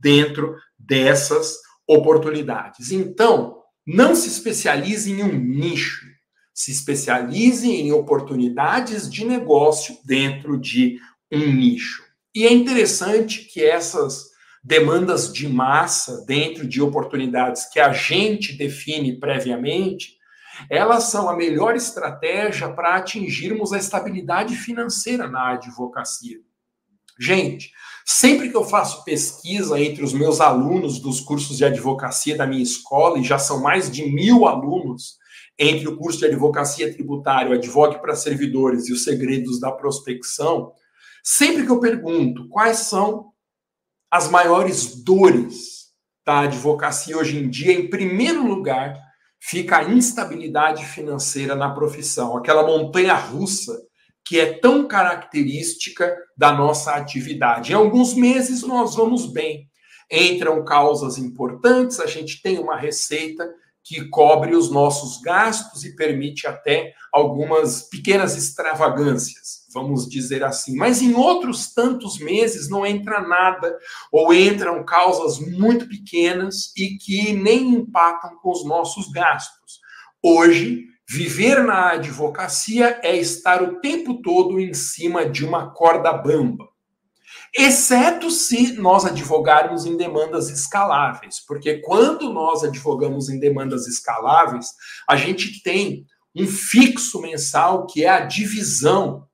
dentro 0.05 0.55
dessas 0.79 1.57
oportunidades. 1.89 2.93
Então, 2.93 3.63
não 3.87 4.15
se 4.15 4.29
especialize 4.29 5.11
em 5.11 5.23
um 5.23 5.33
nicho, 5.33 6.07
se 6.53 6.71
especialize 6.71 7.67
em 7.67 7.91
oportunidades 7.91 9.11
de 9.11 9.25
negócio 9.25 9.97
dentro 10.05 10.61
de 10.61 10.99
um 11.33 11.51
nicho. 11.51 12.05
E 12.35 12.47
é 12.47 12.53
interessante 12.53 13.45
que 13.47 13.65
essas 13.65 14.27
demandas 14.63 15.33
de 15.33 15.49
massa 15.49 16.25
dentro 16.27 16.67
de 16.67 16.83
oportunidades 16.83 17.67
que 17.71 17.81
a 17.81 17.93
gente 17.93 18.53
define 18.53 19.19
previamente, 19.19 20.19
elas 20.71 21.05
são 21.05 21.29
a 21.29 21.37
melhor 21.37 21.75
estratégia 21.75 22.73
para 22.73 22.97
atingirmos 22.97 23.73
a 23.73 23.79
estabilidade 23.79 24.55
financeira 24.55 25.29
na 25.29 25.53
advocacia. 25.53 26.39
Gente, 27.19 27.73
sempre 28.05 28.51
que 28.51 28.57
eu 28.57 28.65
faço 28.65 29.05
pesquisa 29.05 29.81
entre 29.81 30.05
os 30.05 30.13
meus 30.13 30.41
alunos 30.41 30.99
dos 30.99 31.21
cursos 31.21 31.57
de 31.57 31.65
advocacia 31.65 32.37
da 32.37 32.47
minha 32.47 32.63
escola, 32.63 33.19
e 33.19 33.25
já 33.25 33.39
são 33.39 33.61
mais 33.61 33.91
de 33.91 34.05
mil 34.05 34.47
alunos 34.47 35.19
entre 35.59 35.89
o 35.89 35.97
curso 35.97 36.19
de 36.19 36.27
advocacia 36.27 36.93
tributária, 36.93 37.51
o 37.51 37.55
Advogue 37.55 38.01
para 38.01 38.17
Servidores 38.17 38.89
e 38.89 38.93
os 38.93 39.05
Segredos 39.05 39.61
da 39.61 39.71
Prospecção, 39.71 40.73
sempre 41.23 41.65
que 41.65 41.71
eu 41.71 41.79
pergunto 41.79 42.49
quais 42.49 42.79
são 42.79 43.33
as 44.11 44.29
maiores 44.29 45.03
dores 45.03 45.85
da 46.27 46.41
advocacia 46.41 47.17
hoje 47.17 47.39
em 47.39 47.49
dia, 47.49 47.73
em 47.73 47.89
primeiro 47.89 48.47
lugar, 48.47 48.99
fica 49.39 49.79
a 49.79 49.85
instabilidade 49.85 50.85
financeira 50.87 51.55
na 51.55 51.71
profissão, 51.71 52.37
aquela 52.37 52.67
montanha 52.67 53.15
russa 53.15 53.79
que 54.25 54.41
é 54.41 54.55
tão 54.59 54.89
característica 54.89 56.17
da 56.37 56.53
nossa 56.53 56.93
atividade. 56.95 57.73
Em 57.73 57.75
alguns 57.75 58.15
meses 58.15 58.63
nós 58.63 58.95
vamos 58.95 59.27
bem. 59.27 59.69
Entram 60.11 60.65
causas 60.65 61.19
importantes, 61.19 62.01
a 62.01 62.07
gente 62.07 62.41
tem 62.43 62.59
uma 62.59 62.77
receita 62.77 63.49
que 63.85 64.09
cobre 64.09 64.57
os 64.57 64.71
nossos 64.71 65.21
gastos 65.21 65.85
e 65.85 65.95
permite 65.95 66.47
até 66.47 66.95
algumas 67.13 67.83
pequenas 67.83 68.35
extravagâncias, 68.35 69.67
vamos 69.75 70.09
dizer 70.09 70.43
assim. 70.43 70.75
Mas 70.75 71.03
em 71.03 71.15
outros 71.15 71.75
tantos 71.75 72.19
meses 72.19 72.71
não 72.71 72.87
entra 72.87 73.21
nada, 73.21 73.79
ou 74.11 74.33
entram 74.33 74.85
causas 74.85 75.39
muito 75.39 75.87
pequenas 75.87 76.73
e 76.75 76.97
que 76.97 77.35
nem 77.35 77.75
empatam 77.75 78.39
com 78.39 78.51
os 78.51 78.65
nossos 78.65 79.11
gastos. 79.13 79.81
Hoje, 80.23 80.87
viver 81.09 81.63
na 81.63 81.93
advocacia 81.93 83.01
é 83.03 83.17
estar 83.17 83.63
o 83.63 83.81
tempo 83.81 84.23
todo 84.23 84.59
em 84.59 84.73
cima 84.73 85.29
de 85.29 85.45
uma 85.45 85.71
corda 85.71 86.13
bamba 86.13 86.75
exceto 87.57 88.31
se 88.31 88.73
nós 88.73 89.05
advogarmos 89.05 89.87
em 89.87 89.97
demandas 89.97 90.51
escaláveis, 90.51 91.39
porque 91.47 91.79
quando 91.79 92.33
nós 92.33 92.65
advogamos 92.65 93.29
em 93.29 93.39
demandas 93.39 93.87
escaláveis, 93.87 94.67
a 95.09 95.17
gente 95.17 95.63
tem 95.63 96.05
um 96.35 96.47
fixo 96.47 97.21
mensal 97.21 97.87
que 97.87 98.05
é 98.05 98.09
a 98.09 98.21
divisão 98.21 99.29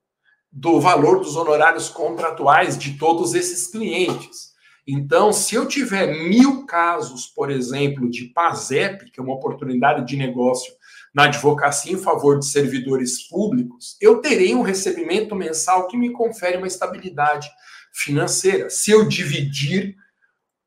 do 0.53 0.81
valor 0.81 1.21
dos 1.21 1.35
honorários 1.35 1.89
contratuais 1.89 2.77
de 2.77 2.99
todos 2.99 3.35
esses 3.35 3.69
clientes. 3.69 4.51
Então, 4.87 5.33
se 5.33 5.55
eu 5.55 5.67
tiver 5.67 6.29
mil 6.29 6.67
casos, 6.67 7.27
por 7.27 7.51
exemplo, 7.51 8.11
de 8.11 8.25
PASEP, 8.35 9.11
que 9.11 9.21
é 9.21 9.23
uma 9.23 9.35
oportunidade 9.35 10.05
de 10.05 10.17
negócio 10.17 10.73
na 11.15 11.25
advocacia 11.25 11.93
em 11.93 11.99
favor 11.99 12.39
de 12.39 12.47
servidores 12.47 13.29
públicos, 13.29 13.97
eu 14.01 14.21
terei 14.21 14.55
um 14.55 14.63
recebimento 14.63 15.35
mensal 15.35 15.89
que 15.89 15.97
me 15.97 16.13
confere 16.13 16.57
uma 16.57 16.67
estabilidade 16.67 17.51
financeira. 17.93 18.71
Se 18.71 18.91
eu 18.91 19.07
dividir 19.07 19.97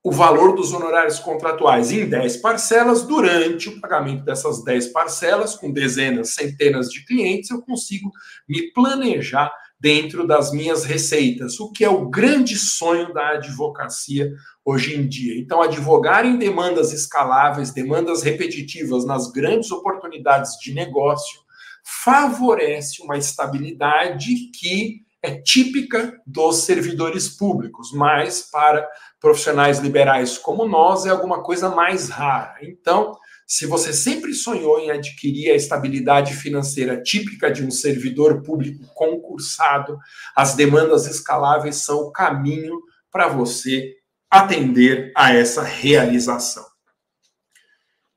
o 0.03 0.11
valor 0.11 0.53
dos 0.53 0.73
honorários 0.73 1.17
contratuais 1.17 1.91
em 1.91 2.07
10 2.07 2.37
parcelas, 2.37 3.03
durante 3.03 3.69
o 3.69 3.79
pagamento 3.79 4.25
dessas 4.25 4.61
10 4.61 4.87
parcelas, 4.87 5.55
com 5.55 5.71
dezenas, 5.71 6.33
centenas 6.33 6.89
de 6.89 7.05
clientes, 7.05 7.49
eu 7.49 7.61
consigo 7.61 8.11
me 8.47 8.69
planejar 8.73 9.49
dentro 9.83 10.25
das 10.25 10.53
minhas 10.53 10.85
receitas, 10.85 11.59
o 11.59 11.69
que 11.69 11.83
é 11.83 11.89
o 11.89 12.07
grande 12.09 12.55
sonho 12.55 13.13
da 13.13 13.31
advocacia 13.31 14.31
hoje 14.63 14.95
em 14.95 15.05
dia. 15.05 15.37
Então, 15.37 15.61
advogar 15.61 16.25
em 16.25 16.37
demandas 16.37 16.93
escaláveis, 16.93 17.71
demandas 17.71 18.23
repetitivas 18.23 19.05
nas 19.05 19.29
grandes 19.29 19.69
oportunidades 19.71 20.57
de 20.57 20.73
negócio, 20.73 21.37
favorece 21.83 23.01
uma 23.01 23.17
estabilidade 23.17 24.49
que 24.57 25.01
é 25.21 25.35
típica 25.41 26.17
dos 26.25 26.59
servidores 26.59 27.27
públicos, 27.27 27.91
mas 27.91 28.41
para 28.49 28.87
profissionais 29.19 29.79
liberais 29.79 30.37
como 30.37 30.65
nós 30.65 31.05
é 31.05 31.09
alguma 31.09 31.43
coisa 31.43 31.67
mais 31.69 32.07
rara. 32.07 32.55
Então, 32.61 33.17
se 33.47 33.65
você 33.65 33.93
sempre 33.93 34.33
sonhou 34.33 34.79
em 34.79 34.91
adquirir 34.91 35.51
a 35.51 35.55
estabilidade 35.55 36.33
financeira 36.33 37.01
típica 37.01 37.51
de 37.51 37.63
um 37.63 37.71
servidor 37.71 38.41
público 38.41 38.85
concursado, 38.93 39.97
as 40.35 40.55
demandas 40.55 41.07
escaláveis 41.07 41.77
são 41.77 41.99
o 41.99 42.11
caminho 42.11 42.81
para 43.11 43.27
você 43.27 43.95
atender 44.29 45.11
a 45.15 45.33
essa 45.33 45.61
realização. 45.61 46.65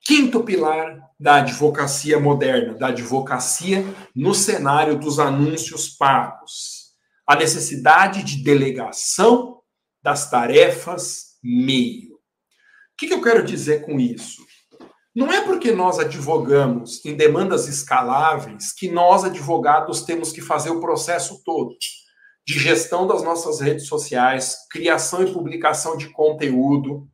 Quinto 0.01 0.43
pilar 0.45 1.01
da 1.19 1.37
advocacia 1.37 2.19
moderna, 2.21 2.75
da 2.75 2.89
advocacia 2.89 3.85
no 4.15 4.35
cenário 4.35 4.99
dos 4.99 5.19
anúncios 5.19 5.89
pagos 5.89 6.87
a 7.27 7.35
necessidade 7.35 8.23
de 8.23 8.43
delegação 8.45 9.61
das 10.01 10.31
tarefas 10.31 11.37
meio. 11.43 12.15
O 12.15 12.19
que, 12.97 13.12
eu 13.12 13.21
quero 13.21 13.45
dizer 13.45 13.85
com 13.85 13.99
isso? 13.99 14.46
Não 15.16 15.33
é 15.33 15.40
porque 15.40 15.72
nós 15.72 15.98
advogamos 15.98 17.02
em 17.02 17.16
demandas 17.16 17.66
escaláveis 17.68 18.70
que 18.70 18.90
nós, 18.90 19.24
advogados, 19.24 20.02
temos 20.02 20.31
que 20.31 20.42
fazer 20.42 20.68
o 20.68 20.79
processo 20.79 21.42
todo 21.42 21.74
de 22.46 22.59
gestão 22.59 23.07
das 23.07 23.22
nossas 23.22 23.59
redes 23.59 23.87
sociais, 23.87 24.55
criação 24.70 25.22
e 25.22 25.33
publicação 25.33 25.96
de 25.96 26.11
conteúdo, 26.11 27.09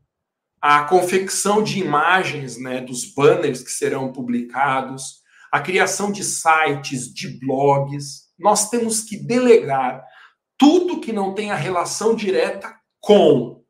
a 0.61 0.83
confecção 0.83 1.63
de 1.63 1.79
imagens 1.79 2.59
né, 2.59 2.81
dos 2.81 3.05
banners 3.15 3.63
que 3.63 3.71
serão 3.71 4.11
publicados, 4.11 5.21
a 5.53 5.61
criação 5.61 6.11
de 6.11 6.25
sites, 6.25 7.07
de 7.15 7.39
blogs. 7.39 8.33
Nós 8.37 8.69
temos 8.69 9.03
que 9.03 9.17
delegar 9.17 10.05
tudo 10.59 11.01
que 11.01 11.13
não 11.13 11.35
tenha 11.35 11.55
relação 11.55 12.17
direta 12.17 12.75
com 12.99 13.63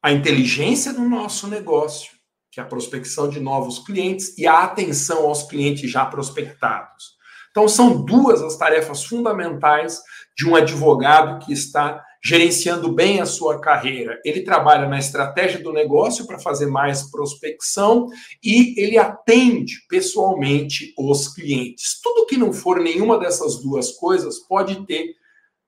a 0.00 0.12
inteligência 0.12 0.92
do 0.92 1.02
nosso 1.02 1.48
negócio, 1.48 2.17
que 2.50 2.60
é 2.60 2.62
a 2.62 2.66
prospecção 2.66 3.28
de 3.28 3.40
novos 3.40 3.78
clientes 3.80 4.36
e 4.38 4.46
a 4.46 4.64
atenção 4.64 5.26
aos 5.26 5.44
clientes 5.44 5.90
já 5.90 6.04
prospectados. 6.06 7.18
Então, 7.50 7.68
são 7.68 8.04
duas 8.04 8.42
as 8.42 8.56
tarefas 8.56 9.04
fundamentais 9.04 10.00
de 10.36 10.48
um 10.48 10.54
advogado 10.54 11.44
que 11.44 11.52
está 11.52 12.04
gerenciando 12.22 12.92
bem 12.92 13.20
a 13.20 13.26
sua 13.26 13.60
carreira. 13.60 14.20
Ele 14.24 14.42
trabalha 14.42 14.88
na 14.88 14.98
estratégia 14.98 15.60
do 15.62 15.72
negócio 15.72 16.26
para 16.26 16.38
fazer 16.38 16.66
mais 16.66 17.10
prospecção 17.10 18.06
e 18.42 18.80
ele 18.80 18.98
atende 18.98 19.74
pessoalmente 19.88 20.92
os 20.98 21.28
clientes. 21.28 22.00
Tudo 22.02 22.26
que 22.26 22.36
não 22.36 22.52
for 22.52 22.80
nenhuma 22.80 23.18
dessas 23.18 23.62
duas 23.62 23.92
coisas 23.92 24.38
pode 24.40 24.84
ter 24.86 25.14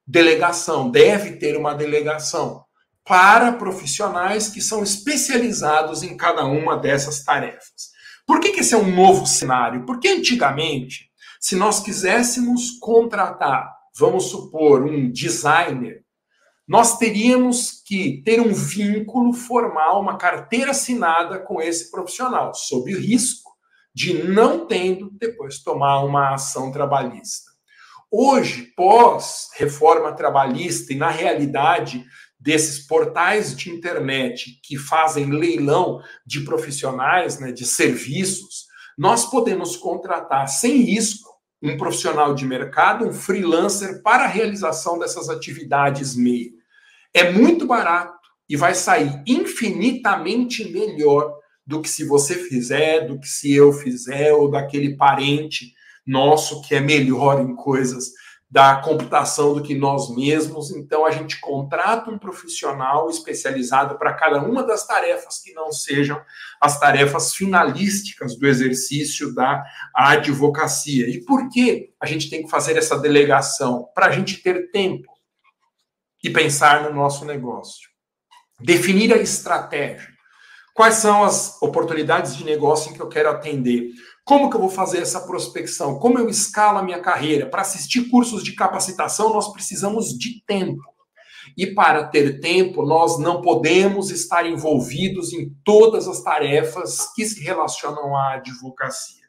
delegação, 0.07 0.91
deve 0.91 1.37
ter 1.37 1.57
uma 1.57 1.73
delegação 1.73 2.65
para 3.11 3.55
profissionais 3.55 4.47
que 4.47 4.61
são 4.61 4.85
especializados 4.85 6.05
em 6.05 6.17
cada 6.17 6.45
uma 6.45 6.77
dessas 6.77 7.25
tarefas. 7.25 7.91
Por 8.25 8.39
que, 8.39 8.53
que 8.53 8.61
esse 8.61 8.73
é 8.73 8.79
um 8.79 8.95
novo 8.95 9.27
cenário? 9.27 9.85
Porque 9.85 10.07
antigamente, 10.07 11.11
se 11.41 11.57
nós 11.57 11.81
quiséssemos 11.81 12.79
contratar, 12.79 13.69
vamos 13.99 14.31
supor, 14.31 14.85
um 14.85 15.11
designer 15.11 16.05
nós 16.69 16.99
teríamos 16.99 17.83
que 17.85 18.23
ter 18.25 18.41
um 18.41 18.55
vínculo 18.55 19.33
formal, 19.33 20.01
uma 20.01 20.17
carteira 20.17 20.71
assinada 20.71 21.41
com 21.41 21.61
esse 21.61 21.91
profissional, 21.91 22.55
sob 22.55 22.95
o 22.95 22.97
risco 22.97 23.51
de 23.93 24.23
não 24.23 24.69
tendo 24.69 25.11
depois 25.19 25.65
tomar 25.65 26.05
uma 26.05 26.35
ação 26.35 26.71
trabalhista. 26.71 27.51
Hoje, 28.09 28.73
pós 28.77 29.49
reforma 29.57 30.13
trabalhista 30.13 30.93
e 30.93 30.97
na 30.97 31.11
realidade 31.11 32.05
desses 32.41 32.87
portais 32.87 33.55
de 33.55 33.71
internet 33.71 34.59
que 34.63 34.79
fazem 34.79 35.31
leilão 35.31 36.03
de 36.27 36.41
profissionais, 36.41 37.39
né, 37.39 37.53
de 37.53 37.67
serviços, 37.67 38.67
nós 38.97 39.27
podemos 39.27 39.77
contratar 39.77 40.49
sem 40.49 40.79
risco 40.79 41.29
um 41.63 41.77
profissional 41.77 42.35
de 42.35 42.47
mercado, 42.47 43.07
um 43.07 43.13
freelancer 43.13 44.03
para 44.03 44.25
a 44.25 44.29
realização 44.29 44.99
dessas 44.99 45.29
atividades 45.29 46.17
meio. 46.17 46.53
É 47.13 47.31
muito 47.31 47.67
barato 47.67 48.19
e 48.49 48.57
vai 48.57 48.75
sair 48.75 49.23
infinitamente 49.27 50.65
melhor 50.73 51.35
do 51.67 51.83
que 51.83 51.89
se 51.89 52.05
você 52.05 52.35
fizer, 52.35 53.07
do 53.07 53.21
que 53.21 53.29
se 53.29 53.53
eu 53.53 53.73
fizer, 53.73 54.33
ou 54.33 54.51
daquele 54.51 54.97
parente 54.97 55.75
nosso 56.07 56.63
que 56.63 56.75
é 56.75 56.81
melhor 56.81 57.41
em 57.41 57.55
coisas 57.55 58.11
da 58.51 58.77
computação 58.77 59.55
do 59.55 59.63
que 59.63 59.77
nós 59.77 60.13
mesmos. 60.13 60.73
Então, 60.73 61.07
a 61.07 61.13
gente 61.13 61.39
contrata 61.39 62.11
um 62.11 62.19
profissional 62.19 63.09
especializado 63.09 63.97
para 63.97 64.13
cada 64.13 64.43
uma 64.43 64.65
das 64.65 64.85
tarefas 64.85 65.39
que 65.39 65.53
não 65.53 65.71
sejam 65.71 66.21
as 66.61 66.81
tarefas 66.81 67.33
finalísticas 67.33 68.37
do 68.37 68.49
exercício 68.49 69.33
da 69.33 69.65
advocacia. 69.95 71.09
E 71.09 71.25
por 71.25 71.49
que 71.49 71.93
a 72.01 72.07
gente 72.07 72.29
tem 72.29 72.43
que 72.43 72.51
fazer 72.51 72.77
essa 72.77 72.99
delegação? 72.99 73.89
Para 73.95 74.07
a 74.07 74.11
gente 74.11 74.43
ter 74.43 74.71
tempo 74.73 75.09
e 76.25 76.29
pensar 76.29 76.83
no 76.83 76.93
nosso 76.93 77.25
negócio. 77.25 77.89
Definir 78.59 79.15
a 79.15 79.19
estratégia. 79.19 80.09
Quais 80.75 80.95
são 80.95 81.23
as 81.23 81.61
oportunidades 81.63 82.37
de 82.37 82.45
negócio 82.45 82.91
em 82.91 82.95
que 82.95 83.01
eu 83.01 83.09
quero 83.09 83.31
atender? 83.31 83.91
Como 84.31 84.49
que 84.49 84.55
eu 84.55 84.61
vou 84.61 84.71
fazer 84.71 84.99
essa 84.99 85.23
prospecção? 85.23 85.99
Como 85.99 86.17
eu 86.17 86.29
escalo 86.29 86.79
a 86.79 86.85
minha 86.85 87.01
carreira? 87.01 87.47
Para 87.47 87.63
assistir 87.63 88.09
cursos 88.09 88.45
de 88.45 88.53
capacitação, 88.53 89.33
nós 89.33 89.53
precisamos 89.53 90.17
de 90.17 90.41
tempo. 90.47 90.85
E 91.59 91.67
para 91.67 92.05
ter 92.05 92.39
tempo, 92.39 92.87
nós 92.87 93.19
não 93.19 93.43
podemos 93.43 94.09
estar 94.09 94.47
envolvidos 94.47 95.33
em 95.33 95.53
todas 95.65 96.07
as 96.07 96.23
tarefas 96.23 97.13
que 97.13 97.27
se 97.27 97.43
relacionam 97.43 98.17
à 98.17 98.35
advocacia. 98.35 99.25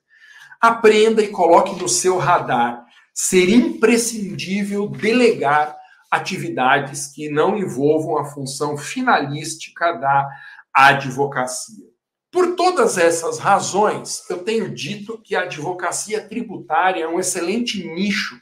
Aprenda 0.62 1.24
e 1.24 1.30
coloque 1.30 1.82
no 1.82 1.90
seu 1.90 2.20
radar 2.20 2.86
ser 3.12 3.50
imprescindível 3.50 4.88
delegar 4.88 5.76
atividades 6.12 7.08
que 7.08 7.28
não 7.28 7.58
envolvam 7.58 8.20
a 8.20 8.26
função 8.26 8.78
finalística 8.78 9.94
da 9.94 10.30
advocacia. 10.72 11.91
Por 12.32 12.56
todas 12.56 12.98
essas 12.98 13.40
razões, 13.40 14.24
eu 14.30 14.44
tenho 14.44 14.74
dito 14.74 15.22
que 15.22 15.36
a 15.36 15.42
advocacia 15.42 16.26
tributária 16.26 17.04
é 17.04 17.08
um 17.08 17.20
excelente 17.20 17.86
nicho 17.86 18.40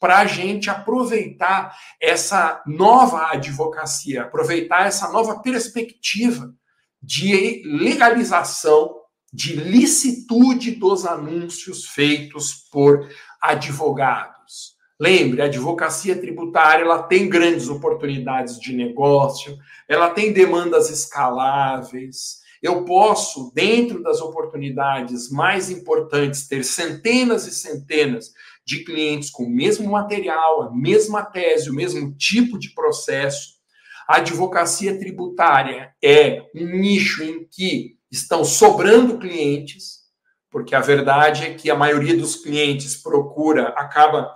para 0.00 0.18
a 0.18 0.26
gente 0.26 0.68
aproveitar 0.68 1.74
essa 2.00 2.60
nova 2.66 3.30
advocacia, 3.30 4.22
aproveitar 4.22 4.86
essa 4.86 5.12
nova 5.12 5.38
perspectiva 5.38 6.52
de 7.00 7.62
legalização, 7.64 8.96
de 9.32 9.54
licitude 9.54 10.72
dos 10.72 11.06
anúncios 11.06 11.86
feitos 11.86 12.52
por 12.70 13.08
advogados. 13.40 14.74
Lembre, 14.98 15.40
a 15.42 15.46
advocacia 15.46 16.16
tributária 16.20 16.82
ela 16.82 17.02
tem 17.04 17.28
grandes 17.28 17.68
oportunidades 17.68 18.58
de 18.58 18.72
negócio, 18.74 19.56
ela 19.88 20.10
tem 20.10 20.32
demandas 20.32 20.90
escaláveis, 20.90 22.43
eu 22.64 22.82
posso, 22.86 23.52
dentro 23.54 24.02
das 24.02 24.22
oportunidades 24.22 25.30
mais 25.30 25.68
importantes, 25.68 26.48
ter 26.48 26.64
centenas 26.64 27.46
e 27.46 27.50
centenas 27.50 28.32
de 28.64 28.82
clientes 28.84 29.28
com 29.28 29.42
o 29.44 29.50
mesmo 29.50 29.90
material, 29.90 30.62
a 30.62 30.74
mesma 30.74 31.22
tese, 31.22 31.68
o 31.68 31.74
mesmo 31.74 32.14
tipo 32.16 32.58
de 32.58 32.70
processo. 32.70 33.56
A 34.08 34.16
advocacia 34.16 34.98
tributária 34.98 35.92
é 36.02 36.40
um 36.54 36.64
nicho 36.78 37.22
em 37.22 37.46
que 37.46 37.98
estão 38.10 38.42
sobrando 38.46 39.18
clientes, 39.18 39.98
porque 40.50 40.74
a 40.74 40.80
verdade 40.80 41.44
é 41.44 41.52
que 41.52 41.70
a 41.70 41.76
maioria 41.76 42.16
dos 42.16 42.34
clientes 42.34 42.96
procura, 42.96 43.74
acaba 43.76 44.34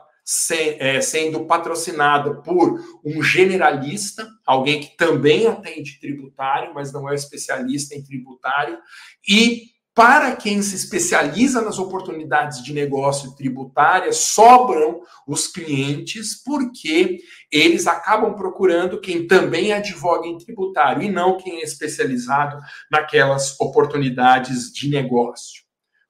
é, 0.78 1.00
sendo 1.00 1.46
patrocinada 1.46 2.34
por 2.42 2.78
um 3.04 3.22
generalista, 3.22 4.28
alguém 4.46 4.80
que 4.80 4.96
também 4.96 5.46
atende 5.46 5.98
tributário, 5.98 6.74
mas 6.74 6.92
não 6.92 7.10
é 7.10 7.14
especialista 7.14 7.94
em 7.94 8.02
tributário, 8.02 8.78
e 9.26 9.68
para 9.94 10.36
quem 10.36 10.62
se 10.62 10.76
especializa 10.76 11.60
nas 11.60 11.76
oportunidades 11.76 12.62
de 12.62 12.72
negócio 12.72 13.34
tributária, 13.34 14.12
sobram 14.12 15.00
os 15.26 15.48
clientes, 15.48 16.40
porque 16.40 17.18
eles 17.50 17.84
acabam 17.88 18.36
procurando 18.36 19.00
quem 19.00 19.26
também 19.26 19.72
advoga 19.72 20.28
em 20.28 20.38
tributário 20.38 21.02
e 21.02 21.10
não 21.10 21.36
quem 21.36 21.60
é 21.60 21.64
especializado 21.64 22.60
naquelas 22.88 23.58
oportunidades 23.58 24.72
de 24.72 24.88
negócio. 24.88 25.67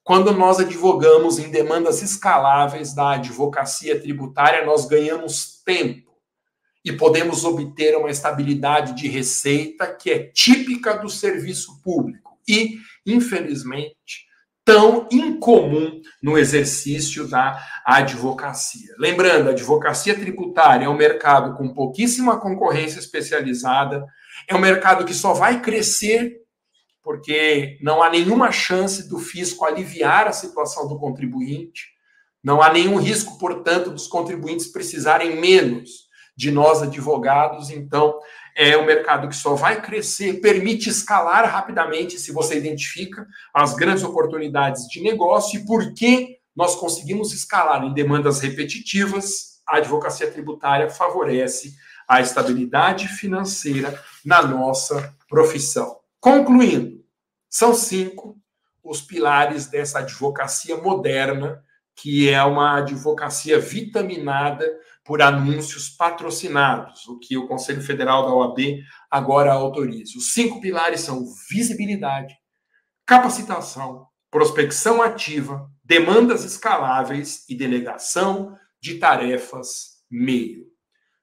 Quando 0.09 0.33
nós 0.33 0.59
advogamos 0.59 1.39
em 1.39 1.51
demandas 1.51 2.01
escaláveis 2.01 2.95
da 2.95 3.17
advocacia 3.17 4.01
tributária, 4.01 4.65
nós 4.65 4.87
ganhamos 4.87 5.61
tempo 5.63 6.13
e 6.83 6.91
podemos 6.91 7.45
obter 7.45 7.95
uma 7.95 8.09
estabilidade 8.09 8.95
de 8.95 9.07
receita 9.07 9.87
que 9.87 10.11
é 10.11 10.21
típica 10.21 10.95
do 10.95 11.11
serviço 11.11 11.83
público 11.83 12.39
e, 12.49 12.79
infelizmente, 13.05 14.25
tão 14.65 15.07
incomum 15.13 16.01
no 16.23 16.39
exercício 16.39 17.29
da 17.29 17.63
advocacia. 17.85 18.95
Lembrando, 18.99 19.49
a 19.49 19.53
advocacia 19.53 20.19
tributária 20.19 20.87
é 20.87 20.89
um 20.89 20.97
mercado 20.97 21.55
com 21.55 21.75
pouquíssima 21.75 22.41
concorrência 22.41 22.99
especializada, 22.99 24.07
é 24.49 24.57
um 24.57 24.59
mercado 24.59 25.05
que 25.05 25.13
só 25.13 25.35
vai 25.35 25.61
crescer 25.61 26.48
porque 27.09 27.79
não 27.81 28.03
há 28.03 28.11
nenhuma 28.11 28.53
chance 28.53 29.09
do 29.09 29.19
fisco 29.19 29.65
aliviar 29.65 30.29
a 30.29 30.33
situação 30.33 30.87
do 30.87 30.99
contribuinte, 30.99 31.87
não 32.45 32.61
há 32.61 32.71
nenhum 32.71 32.97
risco, 32.97 33.39
portanto, 33.39 33.89
dos 33.89 34.07
contribuintes 34.07 34.67
precisarem 34.67 35.41
menos 35.41 36.07
de 36.37 36.51
nós 36.51 36.83
advogados, 36.83 37.71
então 37.71 38.19
é 38.55 38.77
um 38.77 38.85
mercado 38.85 39.27
que 39.27 39.35
só 39.35 39.55
vai 39.55 39.81
crescer, 39.81 40.43
permite 40.43 40.91
escalar 40.91 41.51
rapidamente 41.51 42.19
se 42.19 42.31
você 42.31 42.59
identifica 42.59 43.27
as 43.55 43.75
grandes 43.75 44.05
oportunidades 44.05 44.87
de 44.87 45.01
negócio 45.01 45.59
e 45.59 45.65
por 45.65 45.95
que 45.95 46.37
nós 46.55 46.77
conseguimos 46.77 47.33
escalar 47.33 47.85
em 47.85 47.95
demandas 47.95 48.41
repetitivas, 48.41 49.63
a 49.67 49.79
advocacia 49.79 50.31
tributária 50.31 50.91
favorece 50.91 51.73
a 52.07 52.21
estabilidade 52.21 53.09
financeira 53.09 53.99
na 54.23 54.43
nossa 54.43 55.17
profissão. 55.27 55.97
Concluindo, 56.21 56.98
são 57.49 57.75
cinco 57.75 58.37
os 58.83 59.01
pilares 59.03 59.67
dessa 59.67 59.99
advocacia 59.99 60.77
moderna, 60.77 61.63
que 61.95 62.29
é 62.29 62.43
uma 62.43 62.79
advocacia 62.79 63.59
vitaminada 63.59 64.65
por 65.05 65.21
anúncios 65.21 65.89
patrocinados, 65.89 67.07
o 67.09 67.19
que 67.19 67.37
o 67.37 67.47
Conselho 67.47 67.83
Federal 67.83 68.27
da 68.27 68.35
OAB 68.35 68.59
agora 69.11 69.53
autoriza. 69.53 70.19
Os 70.19 70.33
cinco 70.33 70.61
pilares 70.61 71.01
são 71.01 71.25
visibilidade, 71.51 72.35
capacitação, 73.07 74.07
prospecção 74.31 75.03
ativa, 75.03 75.69
demandas 75.83 76.45
escaláveis 76.45 77.45
e 77.49 77.55
delegação 77.55 78.55
de 78.81 78.97
tarefas 78.97 79.99
meio. 80.11 80.67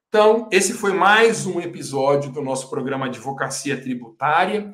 Então, 0.07 0.47
esse 0.51 0.73
foi 0.73 0.93
mais 0.93 1.45
um 1.45 1.59
episódio 1.59 2.31
do 2.31 2.41
nosso 2.41 2.69
programa 2.69 3.07
Advocacia 3.07 3.79
Tributária. 3.79 4.71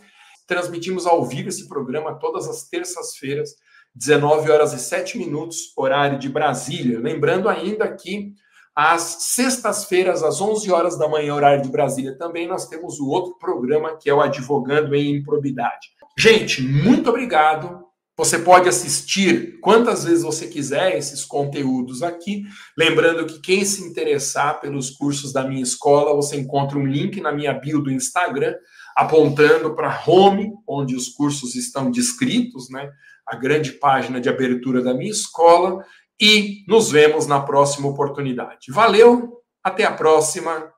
Transmitimos 0.52 1.08
ao 1.08 1.24
vivo 1.24 1.48
esse 1.48 1.66
programa 1.66 2.20
todas 2.20 2.46
as 2.46 2.68
terças-feiras, 2.68 3.56
19 3.96 4.52
horas 4.52 4.74
e 4.74 4.80
7 4.80 5.18
minutos, 5.18 5.72
horário 5.78 6.20
de 6.20 6.28
Brasília. 6.28 7.00
Lembrando 7.00 7.48
ainda 7.48 7.88
que 7.88 8.34
às 8.76 9.02
sextas-feiras, 9.34 10.22
às 10.22 10.42
11 10.42 10.70
horas 10.70 11.00
da 11.00 11.08
manhã, 11.08 11.36
horário 11.36 11.64
de 11.64 11.70
Brasília, 11.70 12.18
também 12.18 12.50
nós 12.50 12.68
temos 12.68 13.00
o 13.00 13.08
outro 13.08 13.38
programa 13.40 13.98
que 13.98 14.10
é 14.10 14.14
o 14.14 14.20
Advogando 14.20 14.94
em 14.94 15.16
Improbidade. 15.16 15.88
Gente, 16.20 16.62
muito 16.62 17.10
obrigado. 17.10 17.86
Você 18.18 18.38
pode 18.38 18.68
assistir 18.68 19.58
quantas 19.62 20.04
vezes 20.04 20.22
você 20.22 20.48
quiser 20.48 20.98
esses 20.98 21.24
conteúdos 21.24 22.04
aqui. 22.04 22.44
Lembrando 22.78 23.26
que 23.26 23.40
quem 23.40 23.64
se 23.64 23.82
interessar 23.84 24.60
pelos 24.60 24.90
cursos 24.90 25.32
da 25.32 25.46
minha 25.46 25.64
escola, 25.64 26.14
você 26.14 26.36
encontra 26.36 26.78
um 26.78 26.86
link 26.86 27.22
na 27.22 27.32
minha 27.32 27.54
bio 27.54 27.82
do 27.82 27.90
Instagram, 27.90 28.54
apontando 29.02 29.76
para 29.76 30.04
home, 30.06 30.54
onde 30.68 30.96
os 30.96 31.10
cursos 31.10 31.56
estão 31.56 31.90
descritos, 31.90 32.70
né? 32.70 32.92
A 33.28 33.36
grande 33.36 33.72
página 33.74 34.22
de 34.22 34.30
abertura 34.30 34.82
da 34.82 34.94
minha 34.94 35.12
escola. 35.12 35.84
E 36.20 36.64
nos 36.68 36.92
vemos 36.92 37.26
na 37.26 37.40
próxima 37.40 37.88
oportunidade. 37.88 38.72
Valeu, 38.72 39.42
até 39.64 39.86
a 39.86 39.92
próxima. 39.92 40.72